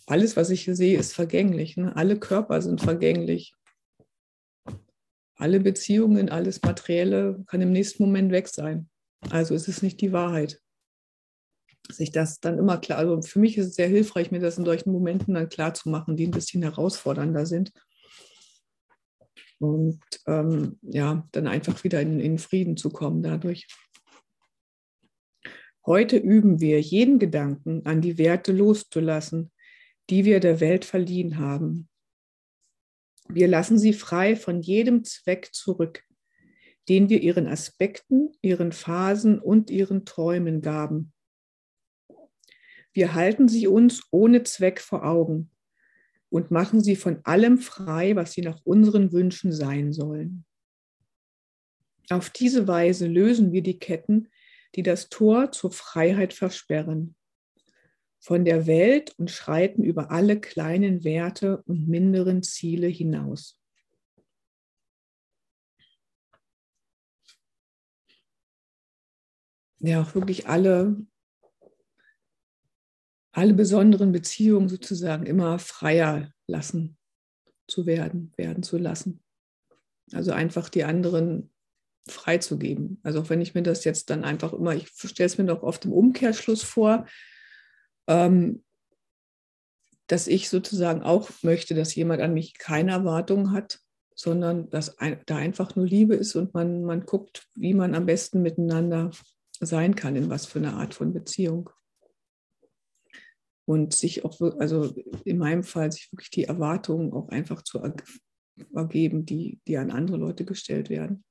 alles, 0.06 0.38
was 0.38 0.50
ich 0.50 0.66
sehe, 0.66 0.98
ist 0.98 1.14
vergänglich. 1.14 1.78
Ne? 1.78 1.96
Alle 1.96 2.20
Körper 2.20 2.62
sind 2.62 2.82
vergänglich. 2.82 3.54
Alle 5.36 5.60
Beziehungen, 5.60 6.30
alles 6.30 6.62
Materielle 6.62 7.44
kann 7.48 7.62
im 7.62 7.72
nächsten 7.72 8.04
Moment 8.04 8.32
weg 8.32 8.48
sein. 8.48 8.90
Also 9.30 9.56
ist 9.56 9.68
es 9.68 9.82
nicht 9.82 10.02
die 10.02 10.14
Wahrheit. 10.14 10.62
Sich 11.90 12.12
das 12.12 12.40
dann 12.40 12.60
immer 12.60 12.78
klar, 12.78 13.00
also 13.00 13.22
für 13.22 13.40
mich 13.40 13.58
ist 13.58 13.68
es 13.68 13.76
sehr 13.76 13.88
hilfreich, 13.88 14.32
mir 14.32 14.40
das 14.40 14.58
in 14.58 14.66
solchen 14.66 14.92
Momenten 14.92 15.34
dann 15.34 15.50
klar 15.50 15.74
zu 15.74 15.90
machen, 15.90 16.16
die 16.16 16.28
ein 16.28 16.32
bisschen 16.32 16.62
herausfordernder 16.62 17.46
sind 17.46 17.72
und 19.62 20.02
ähm, 20.26 20.80
ja, 20.82 21.28
dann 21.32 21.48
einfach 21.48 21.84
wieder 21.84 22.02
in, 22.02 22.20
in 22.20 22.40
Frieden 22.40 22.78
zu 22.78 22.90
kommen 22.90 23.22
dadurch. 23.22 23.68
Heute 25.86 26.18
üben 26.18 26.60
wir, 26.60 26.82
jeden 26.82 27.20
Gedanken 27.20 27.86
an 27.86 28.02
die 28.02 28.18
Werte 28.18 28.54
loszulassen, 28.54 29.52
die 30.10 30.26
wir 30.26 30.40
der 30.40 30.60
Welt 30.60 30.84
verliehen 30.84 31.38
haben. 31.38 31.90
Wir 33.28 33.48
lassen 33.48 33.78
sie 33.78 33.94
frei 33.94 34.36
von 34.36 34.62
jedem 34.62 35.04
Zweck 35.04 35.54
zurück, 35.54 36.04
den 36.90 37.10
wir 37.10 37.22
ihren 37.22 37.48
Aspekten, 37.48 38.32
ihren 38.42 38.72
Phasen 38.72 39.40
und 39.40 39.70
ihren 39.70 40.06
Träumen 40.06 40.62
gaben. 40.62 41.14
Wir 42.94 43.14
halten 43.14 43.48
sie 43.48 43.68
uns 43.68 44.08
ohne 44.12 44.44
Zweck 44.44 44.82
vor 44.82 45.06
Augen 45.06 45.52
und 46.32 46.50
machen 46.50 46.82
sie 46.82 46.96
von 46.96 47.20
allem 47.26 47.58
frei, 47.58 48.16
was 48.16 48.32
sie 48.32 48.42
nach 48.42 48.60
unseren 48.64 49.12
Wünschen 49.12 49.52
sein 49.52 49.92
sollen. 49.92 50.46
Auf 52.10 52.30
diese 52.30 52.68
Weise 52.68 53.06
lösen 53.06 53.52
wir 53.52 53.62
die 53.62 53.78
Ketten, 53.78 54.30
die 54.76 54.82
das 54.82 55.10
Tor 55.10 55.52
zur 55.52 55.72
Freiheit 55.72 56.34
versperren, 56.34 57.16
von 58.20 58.46
der 58.46 58.66
Welt 58.66 59.14
und 59.18 59.30
schreiten 59.30 59.84
über 59.84 60.10
alle 60.10 60.40
kleinen 60.40 61.04
Werte 61.04 61.64
und 61.64 61.90
minderen 61.90 62.44
Ziele 62.44 62.88
hinaus. 62.88 63.60
Ja, 69.80 70.02
auch 70.02 70.16
wirklich 70.16 70.48
alle 70.48 70.96
alle 73.32 73.54
besonderen 73.54 74.12
Beziehungen 74.12 74.70
sozusagen 74.70 75.26
immer 75.26 75.58
freier 75.60 76.32
lassen 76.48 76.98
zu 77.68 77.86
werden, 77.86 78.34
werden 78.36 78.64
zu 78.64 78.78
lassen. 78.78 79.24
Also 80.12 80.32
einfach 80.32 80.68
die 80.70 80.84
anderen 80.84 81.52
freizugeben. 82.08 83.00
Also 83.04 83.22
auch 83.22 83.30
wenn 83.30 83.42
ich 83.42 83.54
mir 83.54 83.64
das 83.64 83.84
jetzt 83.84 84.10
dann 84.10 84.24
einfach 84.24 84.54
immer, 84.54 84.76
ich 84.76 84.90
stelle 84.90 85.28
es 85.28 85.38
mir 85.38 85.46
doch 85.46 85.64
oft 85.64 85.86
im 85.86 85.94
Umkehrschluss 85.94 86.64
vor, 86.64 87.06
ähm, 88.08 88.64
dass 90.08 90.28
ich 90.28 90.50
sozusagen 90.50 91.04
auch 91.04 91.30
möchte, 91.42 91.74
dass 91.74 91.96
jemand 91.96 92.22
an 92.22 92.34
mich 92.34 92.58
keine 92.58 92.92
Erwartungen 92.92 93.52
hat, 93.52 93.80
sondern 94.14 94.70
dass 94.70 94.98
ein, 94.98 95.22
da 95.26 95.38
einfach 95.38 95.76
nur 95.76 95.86
Liebe 95.86 96.16
ist 96.16 96.36
und 96.36 96.54
man, 96.54 96.84
man 96.84 97.06
guckt, 97.06 97.48
wie 97.56 97.74
man 97.74 97.96
am 97.96 98.06
besten 98.06 98.42
miteinander 98.42 99.12
sein 99.62 99.96
kann, 99.96 100.18
in 100.18 100.30
was 100.30 100.46
für 100.46 100.60
eine 100.60 100.74
Art 100.74 100.94
von 100.94 101.14
Beziehung 101.14 101.70
und 103.66 103.94
sich 103.94 104.26
auch, 104.26 104.40
also 104.60 104.94
in 105.24 105.38
meinem 105.38 105.64
Fall, 105.64 105.92
sich 105.92 106.12
wirklich 106.12 106.30
die 106.30 106.46
Erwartungen 106.46 107.14
auch 107.14 107.30
einfach 107.30 107.62
zu 107.62 107.82
ergeben, 108.74 109.26
die, 109.26 109.60
die 109.68 109.78
an 109.78 109.92
andere 109.92 110.18
Leute 110.18 110.46
gestellt 110.46 110.90
werden. 110.90 111.24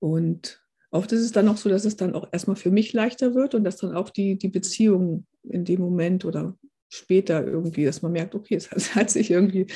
Und 0.00 0.62
oft 0.90 1.10
ist 1.12 1.20
es 1.20 1.32
dann 1.32 1.48
auch 1.48 1.56
so, 1.56 1.68
dass 1.68 1.84
es 1.84 1.96
dann 1.96 2.14
auch 2.14 2.28
erstmal 2.32 2.56
für 2.56 2.70
mich 2.70 2.92
leichter 2.92 3.34
wird 3.34 3.54
und 3.54 3.64
dass 3.64 3.76
dann 3.76 3.94
auch 3.94 4.10
die, 4.10 4.38
die 4.38 4.48
Beziehung 4.48 5.26
in 5.42 5.64
dem 5.64 5.80
Moment 5.80 6.24
oder 6.24 6.56
später 6.88 7.44
irgendwie, 7.44 7.84
dass 7.84 8.02
man 8.02 8.12
merkt, 8.12 8.34
okay, 8.34 8.54
es 8.54 8.70
hat, 8.70 8.78
es 8.78 8.94
hat 8.94 9.10
sich 9.10 9.30
irgendwie, 9.30 9.66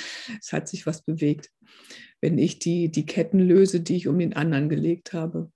es 0.41 0.53
hat 0.53 0.69
sich 0.69 0.87
was 0.87 1.03
bewegt, 1.03 1.51
wenn 2.21 2.39
ich 2.39 2.59
die, 2.59 2.91
die 2.91 3.07
Ketten 3.07 3.41
löse, 3.41 3.81
die 3.81 3.97
ich 3.97 4.09
um 4.09 4.19
den 4.19 4.35
anderen 4.35 4.69
gelegt 4.69 5.13
habe. 5.13 5.51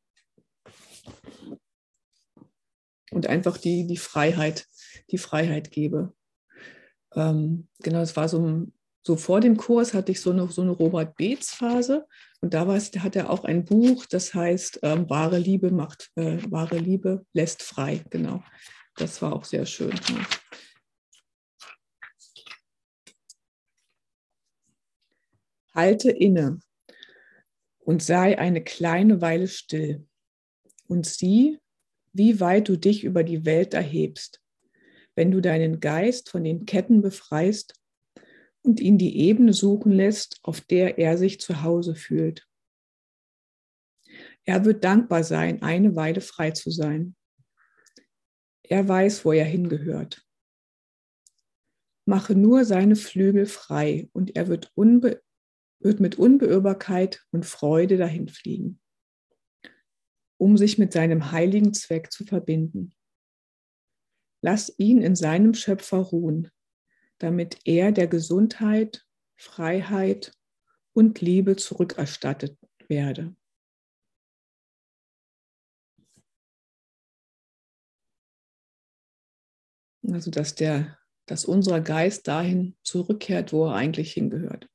Und 3.11 3.26
einfach 3.26 3.59
die, 3.59 3.87
die 3.87 3.99
Freiheit 3.99 4.66
die 5.12 5.19
Freiheit 5.19 5.71
gebe. 5.71 6.12
Ähm, 7.14 7.69
genau, 7.81 8.00
es 8.00 8.16
war 8.16 8.28
so, 8.28 8.66
so 9.02 9.16
vor 9.16 9.40
dem 9.40 9.57
Kurs 9.57 9.95
hatte 9.95 10.12
ich 10.12 10.21
so 10.21 10.31
eine, 10.31 10.49
so 10.49 10.62
eine 10.62 10.71
Robert 10.71 11.16
Beetz-Phase 11.16 12.07
und 12.40 12.54
da 12.54 12.66
hat 12.66 13.16
er 13.16 13.31
auch 13.31 13.45
ein 13.45 13.64
Buch, 13.64 14.07
das 14.07 14.35
heißt 14.35 14.81
ähm, 14.83 15.09
Wahre 15.11 15.38
Liebe 15.38 15.71
macht, 15.71 16.11
äh, 16.16 16.38
wahre 16.50 16.78
Liebe 16.78 17.26
lässt 17.33 17.62
frei, 17.62 18.02
genau. 18.11 18.42
Das 18.97 19.23
war 19.23 19.35
auch 19.35 19.45
sehr 19.45 19.66
schön. 19.66 19.95
Ja. 20.09 20.26
Halte 25.75 26.11
inne 26.11 26.59
und 27.78 28.02
sei 28.02 28.38
eine 28.38 28.62
kleine 28.62 29.21
Weile 29.21 29.49
still 29.49 30.07
und 30.87 31.07
sieh, 31.07 31.59
wie 32.12 32.40
weit 32.40 32.69
du 32.69 32.76
dich 32.76 33.04
über 33.04 33.25
die 33.25 33.47
Welt 33.47 33.73
erhebst 33.73 34.41
wenn 35.14 35.31
du 35.31 35.40
deinen 35.40 35.81
Geist 35.81 36.31
von 36.31 36.45
den 36.45 36.66
Ketten 36.66 37.02
befreist 37.02 37.75
und 38.62 38.81
ihn 38.81 38.99
die 38.99 39.19
Ebene 39.19 39.52
suchen 39.52 39.92
lässt, 39.92 40.40
auf 40.42 40.61
der 40.61 40.99
er 40.99 41.19
sich 41.19 41.40
zu 41.40 41.62
Hause 41.62 41.95
fühlt. 41.95 42.47
Er 44.45 44.64
wird 44.64 44.85
dankbar 44.85 45.25
sein, 45.25 45.62
eine 45.62 45.95
Weile 45.95 46.21
frei 46.21 46.50
zu 46.50 46.71
sein. 46.71 47.14
Er 48.62 48.88
weiß, 48.88 49.25
wo 49.25 49.33
er 49.33 49.45
hingehört. 49.45 50.26
Mache 52.04 52.35
nur 52.35 52.64
seine 52.64 52.97
Flügel 52.97 53.47
frei 53.47 54.09
und 54.12 54.35
er 54.35 54.49
wird, 54.49 54.73
unbe 54.75 55.23
wird 55.78 56.00
mit 56.00 56.16
Unbeirrbarkeit 56.16 57.25
und 57.33 57.45
Freude 57.45 57.97
dahin 57.97 58.28
fliegen, 58.28 58.81
um 60.38 60.57
sich 60.57 60.78
mit 60.78 60.92
seinem 60.92 61.33
heiligen 61.33 61.75
Zweck 61.75 62.12
zu 62.12 62.25
verbinden. 62.25 62.95
Lass 64.42 64.75
ihn 64.76 65.00
in 65.00 65.14
seinem 65.14 65.54
Schöpfer 65.54 65.99
ruhen, 65.99 66.50
damit 67.18 67.61
er 67.64 67.92
der 67.92 68.08
Gesundheit, 68.08 69.06
Freiheit 69.37 70.32
und 70.92 71.20
Liebe 71.20 71.56
zurückerstattet 71.56 72.58
werde. 72.88 73.34
Also 80.11 80.32
dass 80.32 80.56
der, 80.56 80.99
dass 81.26 81.44
unser 81.44 81.80
Geist 81.80 82.26
dahin 82.26 82.76
zurückkehrt, 82.82 83.52
wo 83.52 83.66
er 83.66 83.75
eigentlich 83.75 84.12
hingehört. 84.12 84.68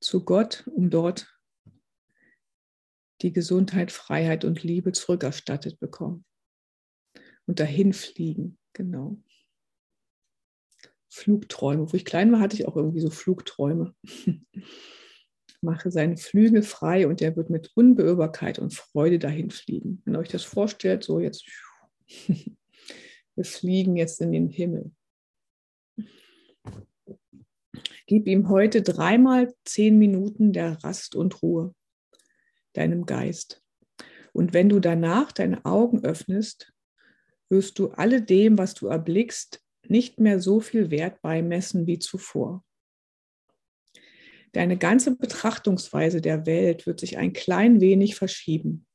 Zu 0.00 0.24
Gott, 0.24 0.66
um 0.74 0.88
dort 0.88 1.38
die 3.20 3.32
Gesundheit, 3.32 3.92
Freiheit 3.92 4.44
und 4.44 4.62
Liebe 4.62 4.92
zurückerstattet 4.92 5.78
bekommen. 5.78 6.24
Und 7.48 7.58
dahin 7.58 7.92
fliegen, 7.92 8.58
genau. 8.74 9.16
Flugträume. 11.08 11.90
Wo 11.90 11.96
ich 11.96 12.04
klein 12.04 12.30
war, 12.30 12.40
hatte 12.40 12.54
ich 12.54 12.68
auch 12.68 12.76
irgendwie 12.76 13.00
so 13.00 13.10
Flugträume. 13.10 13.94
Mache 15.60 15.90
seine 15.90 16.16
Flügel 16.16 16.62
frei 16.62 17.08
und 17.08 17.20
er 17.20 17.34
wird 17.34 17.50
mit 17.50 17.72
Unbeirrbarkeit 17.74 18.60
und 18.60 18.74
Freude 18.74 19.18
dahin 19.18 19.50
fliegen. 19.50 20.02
Wenn 20.04 20.14
ihr 20.14 20.20
euch 20.20 20.28
das 20.28 20.44
vorstellt, 20.44 21.02
so 21.02 21.18
jetzt 21.18 21.44
Wir 23.38 23.44
fliegen 23.44 23.96
jetzt 23.96 24.20
in 24.20 24.32
den 24.32 24.48
Himmel. 24.48 24.90
Gib 28.06 28.26
ihm 28.26 28.48
heute 28.48 28.82
dreimal 28.82 29.54
zehn 29.64 29.96
Minuten 29.96 30.52
der 30.52 30.82
Rast 30.82 31.14
und 31.14 31.40
Ruhe, 31.40 31.72
deinem 32.72 33.06
Geist. 33.06 33.62
Und 34.32 34.54
wenn 34.54 34.68
du 34.68 34.80
danach 34.80 35.30
deine 35.30 35.64
Augen 35.64 36.04
öffnest, 36.04 36.72
wirst 37.50 37.78
du 37.78 37.88
alledem, 37.90 38.58
was 38.58 38.74
du 38.74 38.86
erblickst, 38.88 39.62
nicht 39.86 40.20
mehr 40.20 40.40
so 40.40 40.60
viel 40.60 40.90
Wert 40.90 41.22
beimessen 41.22 41.86
wie 41.86 41.98
zuvor. 41.98 42.64
Deine 44.52 44.76
ganze 44.76 45.16
Betrachtungsweise 45.16 46.20
der 46.20 46.46
Welt 46.46 46.86
wird 46.86 47.00
sich 47.00 47.18
ein 47.18 47.32
klein 47.32 47.80
wenig 47.80 48.16
verschieben. 48.16 48.86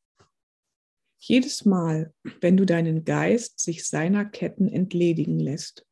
Jedes 1.20 1.64
Mal, 1.64 2.14
wenn 2.42 2.58
du 2.58 2.66
deinen 2.66 3.06
Geist 3.06 3.60
sich 3.60 3.88
seiner 3.88 4.26
Ketten 4.26 4.68
entledigen 4.68 5.40
lässt. 5.40 5.86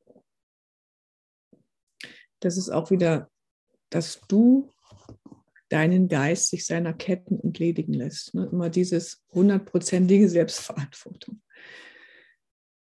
Das 2.41 2.57
ist 2.57 2.69
auch 2.69 2.91
wieder, 2.91 3.31
dass 3.89 4.19
du 4.27 4.73
deinen 5.69 6.09
Geist 6.09 6.49
sich 6.49 6.65
seiner 6.65 6.93
Ketten 6.93 7.39
entledigen 7.39 7.93
lässt. 7.93 8.33
Ne? 8.33 8.49
Immer 8.51 8.69
dieses 8.69 9.23
hundertprozentige 9.31 10.27
Selbstverantwortung. 10.27 11.41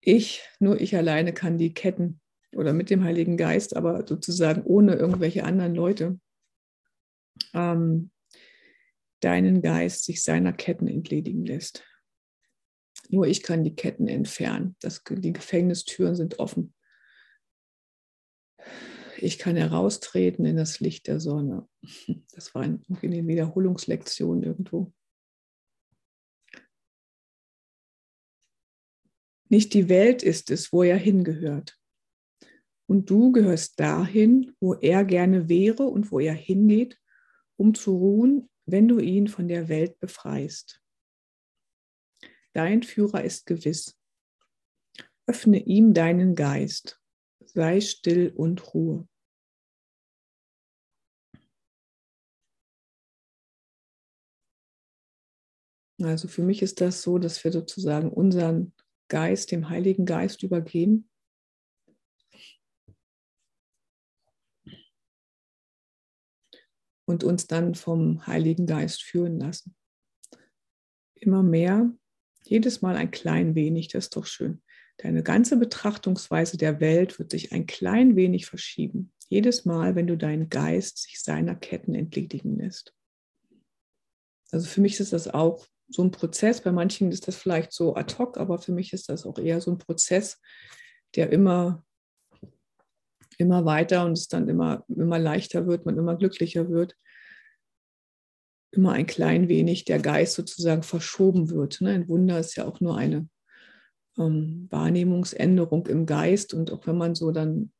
Ich, 0.09 0.41
nur 0.61 0.79
ich 0.79 0.95
alleine 0.95 1.33
kann 1.33 1.57
die 1.57 1.73
Ketten 1.73 2.21
oder 2.55 2.71
mit 2.71 2.89
dem 2.89 3.03
Heiligen 3.03 3.35
Geist, 3.35 3.75
aber 3.75 4.07
sozusagen 4.07 4.61
ohne 4.63 4.95
irgendwelche 4.95 5.43
anderen 5.43 5.75
Leute, 5.75 6.17
ähm, 7.53 8.12
deinen 9.19 9.62
Geist 9.62 10.05
sich 10.05 10.23
seiner 10.23 10.53
Ketten 10.53 10.88
entledigen 10.88 11.45
lässt. 11.45 11.84
Nur 13.10 13.27
ich 13.27 13.43
kann 13.43 13.65
die 13.65 13.75
Ketten 13.75 14.08
entfernen. 14.08 14.77
Das, 14.79 15.03
die 15.05 15.34
Gefängnistüren 15.34 16.15
sind 16.15 16.39
offen. 16.39 16.73
Ich 19.17 19.38
kann 19.38 19.58
heraustreten 19.58 20.45
in 20.45 20.55
das 20.55 20.79
Licht 20.79 21.08
der 21.08 21.19
Sonne. 21.19 21.67
Das 22.32 22.55
war 22.55 22.62
eine 22.62 22.79
Wiederholungslektion 22.88 24.41
irgendwo. 24.41 24.93
Nicht 29.49 29.73
die 29.73 29.89
Welt 29.89 30.23
ist 30.23 30.51
es, 30.51 30.73
wo 30.73 30.83
er 30.83 30.97
hingehört. 30.97 31.77
Und 32.89 33.10
du 33.10 33.31
gehörst 33.31 33.79
dahin, 33.79 34.55
wo 34.60 34.73
er 34.73 35.03
gerne 35.03 35.49
wäre 35.49 35.83
und 35.83 36.12
wo 36.12 36.19
er 36.19 36.33
hingeht, 36.33 36.99
um 37.57 37.73
zu 37.73 37.97
ruhen, 37.97 38.49
wenn 38.65 38.88
du 38.88 38.99
ihn 38.99 39.27
von 39.27 39.47
der 39.47 39.69
Welt 39.69 39.99
befreist. 39.99 40.81
Dein 42.53 42.83
Führer 42.83 43.23
ist 43.23 43.45
gewiss. 43.45 43.97
Öffne 45.27 45.60
ihm 45.60 45.93
deinen 45.93 46.36
Geist. 46.36 47.01
Sei 47.45 47.81
still 47.81 48.33
und 48.36 48.73
Ruhe. 48.73 49.07
Also 56.01 56.27
für 56.27 56.43
mich 56.43 56.62
ist 56.62 56.79
das 56.79 57.01
so, 57.01 57.17
dass 57.17 57.43
wir 57.43 57.51
sozusagen 57.51 58.12
unseren 58.12 58.73
Geist 59.08 59.52
dem 59.52 59.70
Heiligen 59.70 60.06
Geist 60.06 60.43
übergeben. 60.43 61.10
Und 67.06 67.24
uns 67.24 67.48
dann 67.48 67.76
vom 67.76 68.28
Heiligen 68.28 68.65
Geist 68.65 69.02
führen 69.02 69.39
lassen. 69.39 69.76
Immer 71.15 71.41
mehr 71.41 71.91
jedes 72.43 72.82
Mal 72.82 72.96
ein 72.96 73.12
klein 73.12 73.56
wenig, 73.56 73.88
das 73.89 74.06
ist 74.06 74.15
doch 74.15 74.26
schön. 74.26 74.62
Deine 74.98 75.22
ganze 75.22 75.58
Betrachtungsweise 75.58 76.58
der 76.58 76.80
Welt 76.80 77.20
wird 77.20 77.32
sich 77.32 77.52
ein 77.52 77.65
klein 77.67 78.15
wenig 78.15 78.46
verschieben. 78.46 79.13
Jedes 79.30 79.65
Mal, 79.65 79.96
wenn 79.96 80.08
du 80.08 80.17
deinen 80.17 80.50
Geist 80.50 80.98
sich 81.00 81.22
seiner 81.22 81.56
Ketten 81.56 81.93
entledigen 81.93 82.58
lässt. 82.58 82.96
Also 84.52 84.67
für 84.67 84.82
mich 84.82 85.00
ist 85.00 85.13
das 85.13 85.28
auch 85.28 85.67
so 85.89 86.04
ein 86.04 86.12
Prozess. 86.12 86.62
Bei 86.62 86.71
manchen 86.71 87.12
ist 87.12 87.28
das 87.28 87.36
vielleicht 87.36 87.71
so 87.71 87.95
ad 87.95 88.15
hoc, 88.17 88.38
aber 88.38 88.60
für 88.60 88.71
mich 88.71 88.93
ist 88.93 89.10
das 89.10 89.26
auch 89.26 89.38
eher 89.39 89.62
so 89.62 89.71
ein 89.71 89.78
Prozess, 89.78 90.41
der 91.15 91.32
immer, 91.32 91.84
immer 93.38 93.65
weiter 93.65 94.06
und 94.06 94.13
es 94.13 94.28
dann 94.28 94.50
immer, 94.50 94.86
immer 94.88 95.19
leichter 95.19 95.67
wird, 95.67 95.86
man 95.86 95.97
immer 95.97 96.15
glücklicher 96.15 96.69
wird 96.69 96.95
immer 98.71 98.93
ein 98.93 99.08
klein 99.08 99.50
wenig 99.50 99.86
der 99.86 100.00
Geist 100.00 100.34
sozusagen 100.34 100.84
verschoben 100.84 101.50
wird. 101.50 101.82
Ne? 101.82 101.91
Ein 101.91 102.08
Wunder 102.08 102.39
ist 102.39 102.56
ja 102.56 102.65
auch 102.65 102.80
nur 102.80 102.97
eine 102.97 103.28
ähm, 104.17 104.67
Wahrnehmungsänderung 104.69 105.88
im 105.88 106.06
Geist. 106.06 106.54
Und 106.54 106.71
auch 106.71 106.86
wenn 106.88 106.97
man 106.97 107.15
so 107.15 107.32
dann 107.32 107.71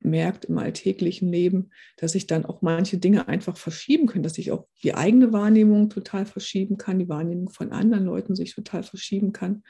merkt 0.00 0.46
im 0.46 0.58
alltäglichen 0.58 1.30
Leben, 1.30 1.70
dass 1.96 2.12
sich 2.12 2.26
dann 2.26 2.44
auch 2.46 2.62
manche 2.62 2.98
Dinge 2.98 3.28
einfach 3.28 3.56
verschieben 3.56 4.06
können, 4.06 4.22
dass 4.22 4.34
sich 4.34 4.50
auch 4.50 4.66
die 4.82 4.94
eigene 4.94 5.32
Wahrnehmung 5.32 5.90
total 5.90 6.26
verschieben 6.26 6.76
kann, 6.76 6.98
die 6.98 7.08
Wahrnehmung 7.08 7.50
von 7.50 7.72
anderen 7.72 8.06
Leuten 8.06 8.34
sich 8.34 8.54
total 8.54 8.82
verschieben 8.82 9.32
kann, 9.32 9.62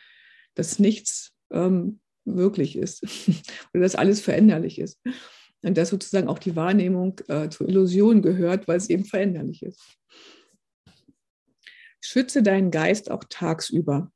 dass 0.55 0.79
nichts 0.79 1.33
ähm, 1.53 2.01
wirklich 2.25 2.77
ist 2.77 3.03
oder 3.75 3.83
dass 3.83 3.97
alles 3.97 4.21
veränderlich 4.21 4.79
ist. 4.79 5.01
Und 5.63 5.77
dass 5.77 5.91
sozusagen 5.91 6.29
auch 6.29 6.39
die 6.39 6.57
Wahrnehmung 6.57 7.21
äh, 7.29 7.51
zur 7.51 7.69
Illusion 7.69 8.23
gehört, 8.23 8.67
weil 8.67 8.79
es 8.79 8.89
eben 8.89 9.05
veränderlich 9.05 9.63
ist. 9.63 9.99
Schütze 12.01 12.43
deinen 12.43 12.71
Geist 12.71 13.11
auch 13.11 13.25
tagsüber. 13.29 14.11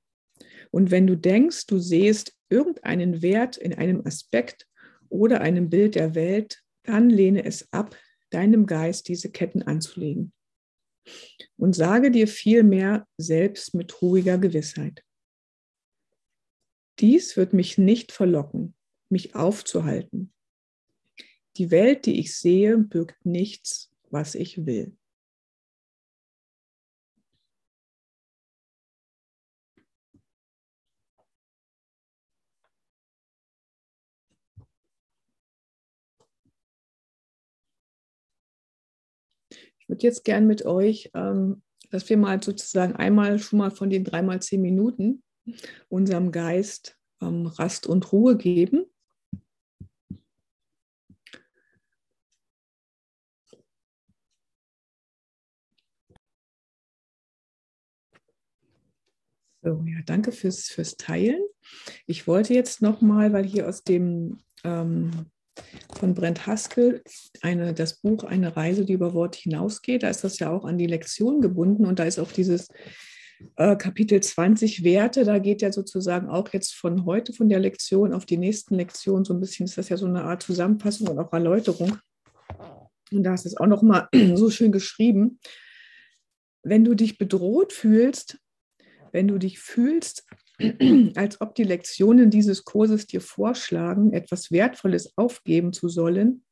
Und 0.71 0.91
wenn 0.91 1.07
du 1.07 1.17
denkst, 1.17 1.67
du 1.67 1.79
sehst 1.79 2.35
irgendeinen 2.49 3.21
Wert 3.21 3.59
in 3.59 3.75
einem 3.75 4.07
Aspekt 4.07 4.67
oder 5.15 5.41
einem 5.41 5.71
Bild 5.71 5.95
der 5.95 6.15
Welt, 6.15 6.63
dann 6.83 7.09
lehne 7.09 7.45
es 7.45 7.73
ab, 7.73 7.97
deinem 8.31 8.67
Geist 8.67 9.09
diese 9.09 9.31
Ketten 9.31 9.63
anzulegen. 9.63 10.33
Und 11.57 11.77
sage 11.77 12.11
dir 12.11 12.27
vielmehr 12.27 13.07
selbst 13.17 13.75
mit 13.75 14.03
ruhiger 14.03 14.39
Gewissheit. 14.39 15.05
Dies 16.99 17.37
wird 17.37 17.53
mich 17.53 17.79
nicht 17.79 18.11
verlocken, 18.13 18.75
mich 19.09 19.35
aufzuhalten. 19.35 20.33
Die 21.57 21.71
Welt, 21.71 22.07
die 22.07 22.19
ich 22.19 22.37
sehe, 22.37 22.77
birgt 22.79 23.25
nichts, 23.25 23.93
was 24.11 24.35
ich 24.35 24.67
will. 24.67 24.97
Ich 39.85 39.89
würde 39.91 40.03
jetzt 40.03 40.25
gern 40.25 40.47
mit 40.47 40.65
euch, 40.65 41.11
ähm, 41.13 41.63
dass 41.91 42.09
wir 42.09 42.17
mal 42.17 42.43
sozusagen 42.43 42.97
einmal 42.97 43.39
schon 43.39 43.59
mal 43.59 43.71
von 43.71 43.91
den 43.91 44.03
dreimal 44.03 44.41
zehn 44.41 44.63
Minuten 44.63 45.23
unserem 45.91 46.33
Geist 46.33 46.99
ähm, 47.21 47.47
Rast 47.47 47.87
und 47.87 48.11
Ruhe 48.11 48.39
geben. 48.39 48.87
So, 59.61 59.85
ja, 59.87 60.01
danke 60.07 60.33
fürs, 60.33 60.69
fürs 60.69 60.97
Teilen. 60.97 61.43
Ich 62.07 62.27
wollte 62.27 62.55
jetzt 62.55 62.81
nochmal, 62.81 63.35
weil 63.35 63.45
hier 63.45 63.69
aus 63.69 63.85
dem 63.85 64.39
ähm, 64.65 65.27
von 65.99 66.15
Brent 66.15 66.47
Haskell 66.47 67.03
eine, 67.41 67.75
das 67.75 68.01
Buch 68.01 68.25
Eine 68.25 68.57
Reise, 68.57 68.85
die 68.85 68.95
über 68.95 69.15
Wort 69.15 69.37
hinausgeht, 69.37 70.03
da 70.03 70.09
ist 70.09 70.25
das 70.25 70.39
ja 70.39 70.51
auch 70.51 70.65
an 70.65 70.79
die 70.79 70.87
Lektion 70.87 71.41
gebunden 71.41 71.87
und 71.87 71.99
da 71.99 72.05
ist 72.05 72.19
auch 72.19 72.33
dieses 72.33 72.69
äh, 73.57 73.77
Kapitel 73.77 74.21
20 74.21 74.85
Werte, 74.85 75.25
da 75.25 75.39
geht 75.39 75.63
ja 75.63 75.73
sozusagen 75.73 76.29
auch 76.29 76.53
jetzt 76.53 76.75
von 76.75 77.05
heute 77.05 77.33
von 77.33 77.49
der 77.49 77.61
Lektion 77.61 78.13
auf 78.13 78.27
die 78.27 78.37
nächsten 78.37 78.75
Lektionen 78.75 79.25
so 79.25 79.35
ein 79.35 79.41
bisschen, 79.41 79.67
ist 79.67 79.79
das 79.79 79.89
ja 79.89 79.97
so 79.97 80.07
eine 80.07 80.25
Art 80.25 80.43
Zusammenfassung 80.43 81.09
und 81.09 81.19
auch 81.19 81.33
Erläuterung. 81.33 81.99
Und 83.13 83.23
da 83.23 83.35
ist 83.35 83.47
es 83.47 83.57
auch 83.57 83.67
nochmal 83.67 84.09
so 84.35 84.51
schön 84.51 84.73
geschrieben. 84.73 85.39
Wenn 86.63 86.85
du 86.85 86.95
dich 86.95 87.19
bedroht 87.19 87.73
fühlst, 87.73 88.39
wenn 89.13 89.29
du 89.29 89.39
dich 89.39 89.59
fühlst, 89.59 90.25
als 91.17 91.41
ob 91.41 91.55
die 91.55 91.65
Lektionen 91.65 92.31
dieses 92.31 92.65
Kurses 92.65 93.07
dir 93.07 93.21
vorschlagen, 93.21 94.13
etwas 94.13 94.53
Wertvolles 94.53 95.17
aufgeben 95.17 95.73
zu 95.73 95.89
sollen, 95.89 96.45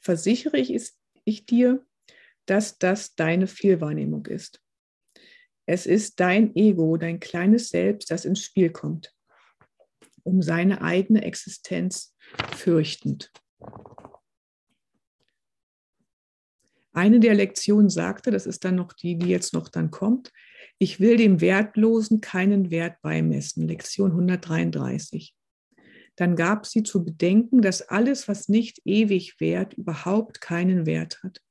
versichere 0.00 0.58
ich, 0.58 0.92
ich 1.24 1.46
dir, 1.46 1.84
dass 2.46 2.78
das 2.78 3.14
deine 3.14 3.46
Fehlwahrnehmung 3.46 4.26
ist. 4.26 4.60
Es 5.66 5.86
ist 5.86 6.18
dein 6.20 6.54
Ego, 6.56 6.96
dein 6.96 7.20
kleines 7.20 7.68
Selbst, 7.68 8.10
das 8.10 8.24
ins 8.24 8.42
Spiel 8.42 8.70
kommt, 8.70 9.14
um 10.22 10.42
seine 10.42 10.82
eigene 10.82 11.22
Existenz 11.22 12.16
fürchtend. 12.56 13.30
Eine 16.92 17.20
der 17.20 17.34
Lektionen 17.34 17.88
sagte, 17.88 18.32
das 18.32 18.46
ist 18.46 18.64
dann 18.64 18.74
noch 18.74 18.92
die, 18.92 19.16
die 19.16 19.28
jetzt 19.28 19.54
noch 19.54 19.68
dann 19.68 19.92
kommt, 19.92 20.32
ich 20.82 20.98
will 20.98 21.18
dem 21.18 21.42
Wertlosen 21.42 22.22
keinen 22.22 22.70
Wert 22.70 23.02
beimessen. 23.02 23.68
Lektion 23.68 24.12
133. 24.12 25.36
Dann 26.16 26.36
gab 26.36 26.64
sie 26.64 26.82
zu 26.82 27.04
bedenken, 27.04 27.60
dass 27.60 27.82
alles, 27.82 28.28
was 28.28 28.48
nicht 28.48 28.80
ewig 28.86 29.38
währt, 29.40 29.74
überhaupt 29.74 30.40
keinen 30.40 30.86
Wert 30.86 31.22
hat. 31.22 31.42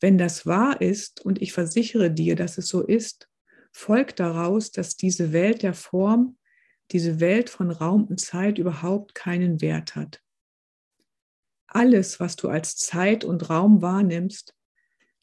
Wenn 0.00 0.18
das 0.18 0.44
wahr 0.44 0.80
ist, 0.80 1.24
und 1.24 1.40
ich 1.40 1.52
versichere 1.52 2.10
dir, 2.10 2.34
dass 2.34 2.58
es 2.58 2.66
so 2.66 2.84
ist, 2.84 3.28
folgt 3.70 4.18
daraus, 4.18 4.72
dass 4.72 4.96
diese 4.96 5.32
Welt 5.32 5.62
der 5.62 5.74
Form, 5.74 6.36
diese 6.90 7.20
Welt 7.20 7.48
von 7.48 7.70
Raum 7.70 8.06
und 8.06 8.20
Zeit 8.20 8.58
überhaupt 8.58 9.14
keinen 9.14 9.60
Wert 9.60 9.94
hat. 9.94 10.20
Alles, 11.68 12.18
was 12.18 12.34
du 12.34 12.48
als 12.48 12.76
Zeit 12.76 13.24
und 13.24 13.48
Raum 13.48 13.82
wahrnimmst, 13.82 14.57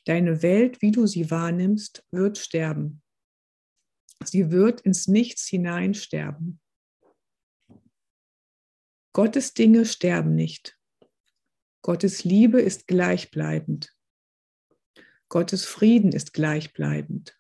Deine 0.05 0.41
Welt, 0.43 0.81
wie 0.81 0.91
du 0.91 1.07
sie 1.07 1.29
wahrnimmst, 1.31 2.05
wird 2.11 2.37
sterben. 2.37 3.01
Sie 4.23 4.51
wird 4.51 4.81
ins 4.81 5.07
Nichts 5.07 5.47
hinein 5.47 5.93
sterben. 5.93 6.59
Gottes 9.13 9.53
Dinge 9.53 9.85
sterben 9.85 10.35
nicht. 10.35 10.77
Gottes 11.81 12.23
Liebe 12.23 12.61
ist 12.61 12.87
gleichbleibend. 12.87 13.95
Gottes 15.29 15.65
Frieden 15.65 16.11
ist 16.11 16.33
gleichbleibend. 16.33 17.37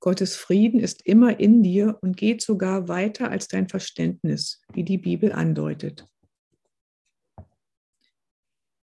Gottes 0.00 0.36
Frieden 0.36 0.80
ist 0.80 1.04
immer 1.06 1.40
in 1.40 1.62
dir 1.62 1.98
und 2.02 2.16
geht 2.16 2.42
sogar 2.42 2.88
weiter 2.88 3.30
als 3.30 3.48
dein 3.48 3.68
Verständnis, 3.68 4.62
wie 4.72 4.84
die 4.84 4.98
Bibel 4.98 5.32
andeutet. 5.32 6.06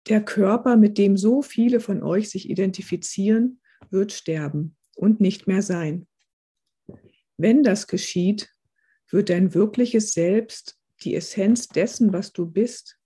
Der 0.08 0.24
Körper, 0.24 0.76
mit 0.76 0.96
dem 0.96 1.16
so 1.16 1.42
viele 1.42 1.80
von 1.80 2.02
euch 2.02 2.30
sich 2.30 2.48
identifizieren, 2.48 3.60
wird 3.90 4.12
sterben 4.12 4.76
und 4.96 5.20
nicht 5.20 5.46
mehr 5.46 5.62
sein. 5.62 6.06
Wenn 7.36 7.62
das 7.62 7.86
geschieht, 7.86 8.50
wird 9.10 9.28
dein 9.28 9.54
wirkliches 9.54 10.12
Selbst, 10.12 10.78
die 11.02 11.14
Essenz 11.14 11.68
dessen, 11.68 12.12
was 12.12 12.32
du 12.32 12.46
bist, 12.46 12.98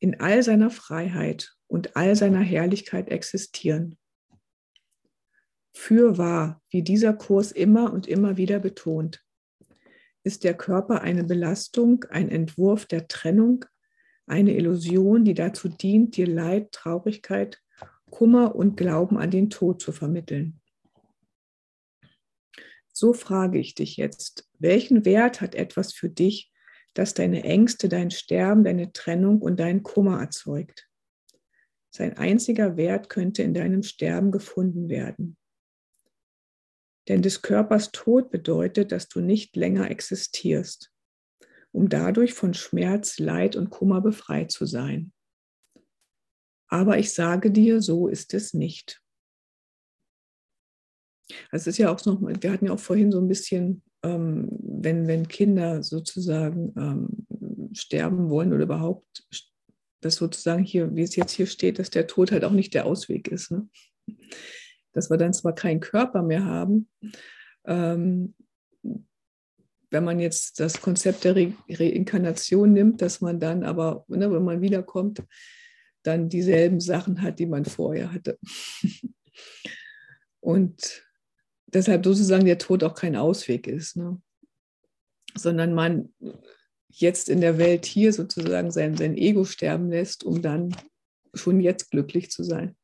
in 0.00 0.20
all 0.20 0.42
seiner 0.42 0.70
Freiheit 0.70 1.56
und 1.66 1.96
all 1.96 2.16
seiner 2.16 2.40
Herrlichkeit 2.40 3.10
existieren. 3.10 3.96
Fürwahr, 5.72 6.60
wie 6.70 6.82
dieser 6.82 7.14
Kurs 7.14 7.52
immer 7.52 7.92
und 7.92 8.06
immer 8.06 8.36
wieder 8.36 8.58
betont, 8.58 9.24
ist 10.24 10.44
der 10.44 10.54
Körper 10.54 11.00
eine 11.02 11.24
Belastung, 11.24 12.04
ein 12.10 12.28
Entwurf 12.28 12.86
der 12.86 13.06
Trennung, 13.06 13.64
eine 14.28 14.54
Illusion, 14.54 15.24
die 15.24 15.34
dazu 15.34 15.68
dient, 15.68 16.16
dir 16.16 16.26
Leid, 16.26 16.72
Traurigkeit, 16.72 17.60
Kummer 18.10 18.54
und 18.54 18.76
Glauben 18.76 19.18
an 19.18 19.30
den 19.30 19.50
Tod 19.50 19.82
zu 19.82 19.92
vermitteln. 19.92 20.60
So 22.92 23.12
frage 23.12 23.58
ich 23.58 23.74
dich 23.74 23.96
jetzt, 23.96 24.48
welchen 24.58 25.04
Wert 25.04 25.40
hat 25.40 25.54
etwas 25.54 25.92
für 25.92 26.08
dich, 26.08 26.52
das 26.94 27.14
deine 27.14 27.44
Ängste, 27.44 27.88
dein 27.88 28.10
Sterben, 28.10 28.64
deine 28.64 28.92
Trennung 28.92 29.40
und 29.40 29.60
deinen 29.60 29.82
Kummer 29.82 30.20
erzeugt? 30.20 30.88
Sein 31.90 32.16
einziger 32.16 32.76
Wert 32.76 33.08
könnte 33.08 33.42
in 33.42 33.54
deinem 33.54 33.82
Sterben 33.82 34.32
gefunden 34.32 34.88
werden. 34.88 35.36
Denn 37.08 37.22
des 37.22 37.40
Körpers 37.40 37.92
Tod 37.92 38.30
bedeutet, 38.30 38.92
dass 38.92 39.08
du 39.08 39.20
nicht 39.20 39.56
länger 39.56 39.90
existierst 39.90 40.92
um 41.78 41.88
dadurch 41.88 42.34
von 42.34 42.54
Schmerz, 42.54 43.20
Leid 43.20 43.54
und 43.54 43.70
Kummer 43.70 44.00
befreit 44.00 44.50
zu 44.50 44.66
sein. 44.66 45.12
Aber 46.68 46.98
ich 46.98 47.14
sage 47.14 47.52
dir, 47.52 47.80
so 47.80 48.08
ist 48.08 48.34
es 48.34 48.52
nicht. 48.52 49.00
Es 51.52 51.68
ist 51.68 51.78
ja 51.78 51.92
auch 51.92 52.04
noch, 52.04 52.20
wir 52.20 52.52
hatten 52.52 52.66
ja 52.66 52.72
auch 52.72 52.80
vorhin 52.80 53.12
so 53.12 53.20
ein 53.20 53.28
bisschen, 53.28 53.82
ähm, 54.02 54.48
wenn, 54.60 55.06
wenn 55.06 55.28
Kinder 55.28 55.84
sozusagen 55.84 56.74
ähm, 56.76 57.70
sterben 57.74 58.28
wollen 58.28 58.52
oder 58.52 58.64
überhaupt, 58.64 59.28
dass 60.00 60.16
sozusagen 60.16 60.64
hier, 60.64 60.94
wie 60.96 61.02
es 61.02 61.14
jetzt 61.14 61.32
hier 61.32 61.46
steht, 61.46 61.78
dass 61.78 61.90
der 61.90 62.08
Tod 62.08 62.32
halt 62.32 62.44
auch 62.44 62.52
nicht 62.52 62.74
der 62.74 62.86
Ausweg 62.86 63.28
ist. 63.28 63.52
Ne? 63.52 63.68
Dass 64.94 65.10
wir 65.10 65.16
dann 65.16 65.32
zwar 65.32 65.54
keinen 65.54 65.80
Körper 65.80 66.22
mehr 66.22 66.44
haben, 66.44 66.88
ähm, 67.66 68.34
wenn 69.90 70.04
man 70.04 70.20
jetzt 70.20 70.60
das 70.60 70.80
Konzept 70.80 71.24
der 71.24 71.36
Re 71.36 71.52
Reinkarnation 71.68 72.72
nimmt, 72.72 73.00
dass 73.00 73.20
man 73.20 73.40
dann 73.40 73.64
aber, 73.64 74.04
ne, 74.08 74.30
wenn 74.30 74.44
man 74.44 74.60
wiederkommt, 74.60 75.22
dann 76.02 76.28
dieselben 76.28 76.80
Sachen 76.80 77.22
hat, 77.22 77.38
die 77.38 77.46
man 77.46 77.64
vorher 77.64 78.12
hatte. 78.12 78.38
Und 80.40 81.04
deshalb 81.66 82.04
sozusagen 82.04 82.44
der 82.44 82.58
Tod 82.58 82.84
auch 82.84 82.94
kein 82.94 83.16
Ausweg 83.16 83.66
ist, 83.66 83.96
ne? 83.96 84.20
sondern 85.34 85.74
man 85.74 86.12
jetzt 86.88 87.28
in 87.28 87.40
der 87.40 87.58
Welt 87.58 87.84
hier 87.84 88.12
sozusagen 88.12 88.70
sein, 88.70 88.96
sein 88.96 89.16
Ego 89.16 89.44
sterben 89.44 89.90
lässt, 89.90 90.24
um 90.24 90.42
dann 90.42 90.74
schon 91.34 91.60
jetzt 91.60 91.90
glücklich 91.90 92.30
zu 92.30 92.42
sein. 92.42 92.76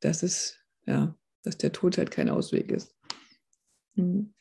Das 0.00 0.22
ist, 0.22 0.64
ja, 0.86 1.16
dass 1.42 1.58
der 1.58 1.72
Tod 1.72 1.98
halt 1.98 2.10
kein 2.10 2.30
Ausweg 2.30 2.70
ist. 2.72 2.94
Mhm. 3.94 4.34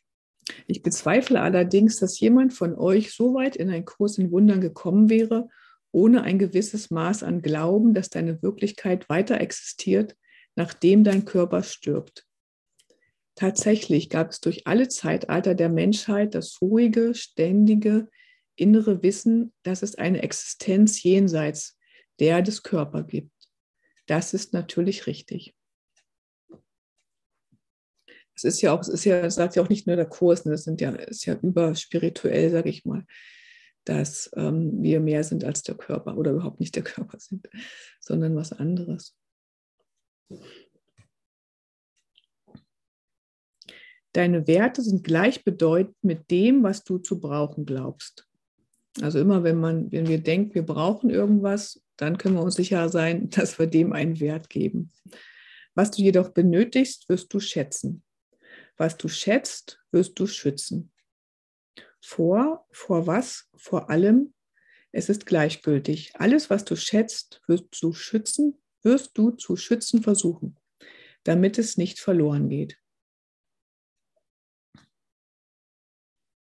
Ich 0.68 0.82
bezweifle 0.82 1.42
allerdings, 1.42 1.98
dass 1.98 2.20
jemand 2.20 2.54
von 2.54 2.76
euch 2.76 3.14
so 3.14 3.34
weit 3.34 3.56
in 3.56 3.70
einen 3.70 3.86
Kurs 3.86 4.18
in 4.18 4.32
Wundern 4.32 4.62
gekommen 4.62 5.10
wäre, 5.10 5.48
ohne 5.92 6.24
ein 6.24 6.40
gewisses 6.40 6.92
Maß 6.92 7.24
an 7.24 7.42
Glauben, 7.42 7.94
dass 7.94 8.10
deine 8.10 8.42
Wirklichkeit 8.42 9.08
weiter 9.10 9.40
existiert, 9.40 10.16
nachdem 10.56 11.04
dein 11.04 11.26
Körper 11.26 11.64
stirbt. 11.64 12.26
Tatsächlich 13.36 14.10
gab 14.10 14.32
es 14.32 14.40
durch 14.40 14.66
alle 14.66 14.88
Zeitalter 14.88 15.56
der 15.56 15.70
Menschheit 15.70 16.36
das 16.36 16.62
ruhige, 16.62 17.14
ständige, 17.16 18.10
innere 18.56 19.04
Wissen, 19.04 19.54
dass 19.64 19.84
es 19.84 19.96
eine 19.96 20.24
Existenz 20.24 21.04
jenseits 21.04 21.78
der 22.20 22.42
des 22.42 22.64
Körpers 22.64 23.08
gibt. 23.08 23.32
Das 24.06 24.34
ist 24.34 24.54
natürlich 24.54 25.08
richtig 25.08 25.54
es 28.36 28.44
ist 28.44 28.62
ja 28.62 28.74
auch, 28.74 28.82
es 28.82 28.90
ist 28.90 29.06
ja, 29.06 29.30
sagt 29.30 29.56
ja 29.56 29.64
auch 29.64 29.70
nicht 29.70 29.88
nur 29.88 29.96
der 29.96 30.06
Kurs, 30.06 30.46
ne, 30.46 30.52
das 30.52 30.64
sind 30.64 30.82
ja, 30.82 30.92
ist 30.92 31.26
ja 31.26 31.36
überspirituell, 31.42 32.52
sage 32.52 32.70
ich 32.70 32.86
mal, 32.86 33.06
dass 33.86 34.30
ähm, 34.36 34.84
wir 34.84 35.00
mehr 35.00 35.24
sind 35.24 35.44
als 35.44 35.64
der 35.64 35.76
Körper 35.76 36.18
oder 36.18 36.32
überhaupt 36.32 36.60
nicht 36.60 36.76
der 36.76 36.84
Körper 36.84 37.20
sind, 37.20 37.48
sondern 38.00 38.36
was 38.36 38.52
anderes. 38.52 39.16
Deine 44.12 44.48
Werte 44.48 44.82
sind 44.82 45.04
gleichbedeutend 45.04 45.96
mit 46.02 46.32
dem, 46.32 46.64
was 46.64 46.84
du 46.84 46.98
zu 46.98 47.20
brauchen 47.20 47.66
glaubst. 47.66 48.28
Also 49.02 49.20
immer, 49.20 49.44
wenn 49.44 49.58
man, 49.58 49.92
wenn 49.92 50.08
wir 50.08 50.20
denken, 50.20 50.56
wir 50.56 50.66
brauchen 50.66 51.10
irgendwas, 51.10 51.84
dann 51.98 52.18
können 52.18 52.36
wir 52.36 52.42
uns 52.42 52.56
sicher 52.56 52.88
sein, 52.90 53.30
dass 53.32 53.60
wir 53.60 53.68
dem 53.68 53.94
einen 53.94 54.20
Wert 54.20 54.50
geben. 54.50 54.92
Was 55.74 55.92
du 55.92 56.02
jedoch 56.02 56.30
benötigst, 56.30 57.10
wirst 57.10 57.34
du 57.34 57.42
schätzen. 57.42 58.05
Was 58.78 58.98
du 58.98 59.08
schätzt, 59.08 59.82
wirst 59.92 60.20
du 60.20 60.28
schützen. 60.28 60.92
Vor, 62.02 62.68
vor 62.72 63.08
was? 63.08 63.50
Vor 63.56 63.90
allem, 63.90 64.34
es 64.92 65.10
ist 65.10 65.26
gleichgültig. 65.26 66.12
Alles, 66.16 66.50
was 66.50 66.66
du 66.66 66.76
schätzt, 66.76 67.42
wirst 67.48 67.82
du 67.82 67.94
schützen, 67.94 68.62
wirst 68.84 69.18
du 69.18 69.32
zu 69.32 69.56
schützen 69.56 70.04
versuchen, 70.04 70.60
damit 71.24 71.58
es 71.58 71.78
nicht 71.78 72.00
verloren 72.00 72.50
geht. 72.50 72.80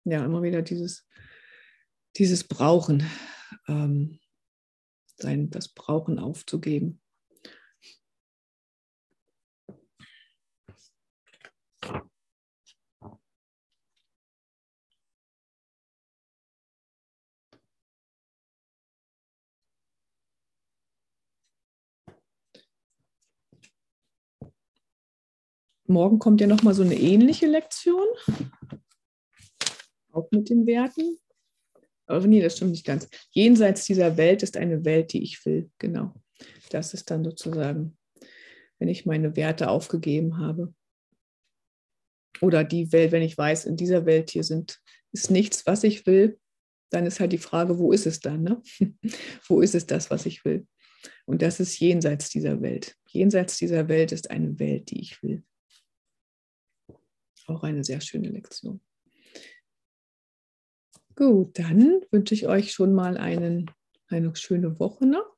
ja, 0.06 0.24
immer 0.26 0.44
wieder 0.44 0.62
dieses, 0.62 1.08
dieses 2.18 2.44
Brauchen, 2.44 3.10
ähm, 3.68 4.20
sein, 5.18 5.50
das 5.50 5.70
Brauchen 5.70 6.20
aufzugeben. 6.20 7.02
Morgen 25.94 26.20
kommt 26.20 26.42
ja 26.42 26.48
nochmal 26.48 26.74
so 26.74 26.84
eine 26.84 26.96
ähnliche 26.96 27.48
Lektion, 27.48 28.08
auch 30.12 30.30
mit 30.32 30.50
den 30.50 30.66
Werten. 30.66 31.18
Aber 32.06 32.26
nee, 32.28 32.42
das 32.42 32.58
stimmt 32.58 32.72
nicht 32.72 32.86
ganz. 32.86 33.08
Jenseits 33.32 33.86
dieser 33.86 34.18
Welt 34.18 34.44
ist 34.44 34.58
eine 34.58 34.84
Welt, 34.84 35.14
die 35.14 35.24
ich 35.24 35.46
will. 35.46 35.72
Genau. 35.78 36.14
Das 36.70 36.94
ist 36.94 37.10
dann 37.10 37.24
sozusagen, 37.24 37.98
wenn 38.80 38.90
ich 38.90 39.06
meine 39.06 39.36
Werte 39.36 39.70
aufgegeben 39.70 40.40
habe. 40.40 40.74
Oder 42.42 42.64
die 42.64 42.92
Welt, 42.92 43.12
wenn 43.12 43.22
ich 43.22 43.38
weiß, 43.38 43.66
in 43.66 43.78
dieser 43.78 44.06
Welt 44.06 44.32
hier 44.32 44.44
sind, 44.44 44.82
ist 45.14 45.32
nichts, 45.32 45.66
was 45.66 45.84
ich 45.84 46.06
will, 46.06 46.40
dann 46.90 47.06
ist 47.06 47.20
halt 47.20 47.32
die 47.32 47.38
Frage, 47.38 47.80
wo 47.80 47.92
ist 47.92 48.06
es 48.06 48.20
dann? 48.20 48.44
Ne? 48.44 48.62
wo 49.48 49.62
ist 49.62 49.76
es 49.76 49.86
das, 49.86 50.10
was 50.10 50.26
ich 50.26 50.44
will? 50.44 50.68
Und 51.26 51.42
das 51.42 51.60
ist 51.60 51.80
jenseits 51.80 52.30
dieser 52.30 52.62
Welt. 52.62 52.96
Jenseits 53.08 53.58
dieser 53.58 53.88
Welt 53.88 54.12
ist 54.12 54.30
eine 54.30 54.60
Welt, 54.60 54.90
die 54.90 55.02
ich 55.02 55.22
will. 55.24 55.44
Auch 57.48 57.64
eine 57.64 57.84
sehr 57.84 58.02
schöne 58.02 58.30
Lektion. 58.30 58.82
Gut, 61.16 61.60
dann 61.60 62.02
wünsche 62.12 62.34
ich 62.34 62.48
euch 62.48 62.72
schon 62.72 62.94
mal 62.94 63.18
einen, 63.18 63.70
eine 64.08 64.36
schöne 64.36 64.80
Woche 64.80 65.06
noch. 65.06 65.36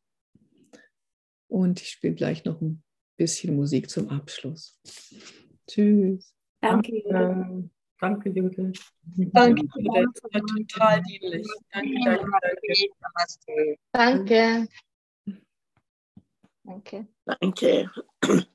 Und 1.48 1.82
ich 1.82 1.89
spiele 1.89 2.15
gleich 2.15 2.46
noch 2.46 2.62
ein 2.62 2.84
bisschen 3.18 3.56
Musik 3.56 3.89
zum 3.89 4.10
Abschluss. 4.10 4.80
Tschüss. 5.68 6.34
Danke. 6.62 7.04
Danke, 7.10 7.70
danke 8.00 8.30
Judith. 8.30 8.80
Danke, 9.04 9.62
Judith. 9.62 10.08
Das 10.13 10.24
war 10.32 10.41
total 10.41 11.02
dienlich. 11.04 11.48
Danke, 11.72 12.00
danke, 12.04 12.26
danke. 13.91 14.68
Danke. 14.68 14.68
Danke. 16.63 17.08
Danke. 17.26 17.91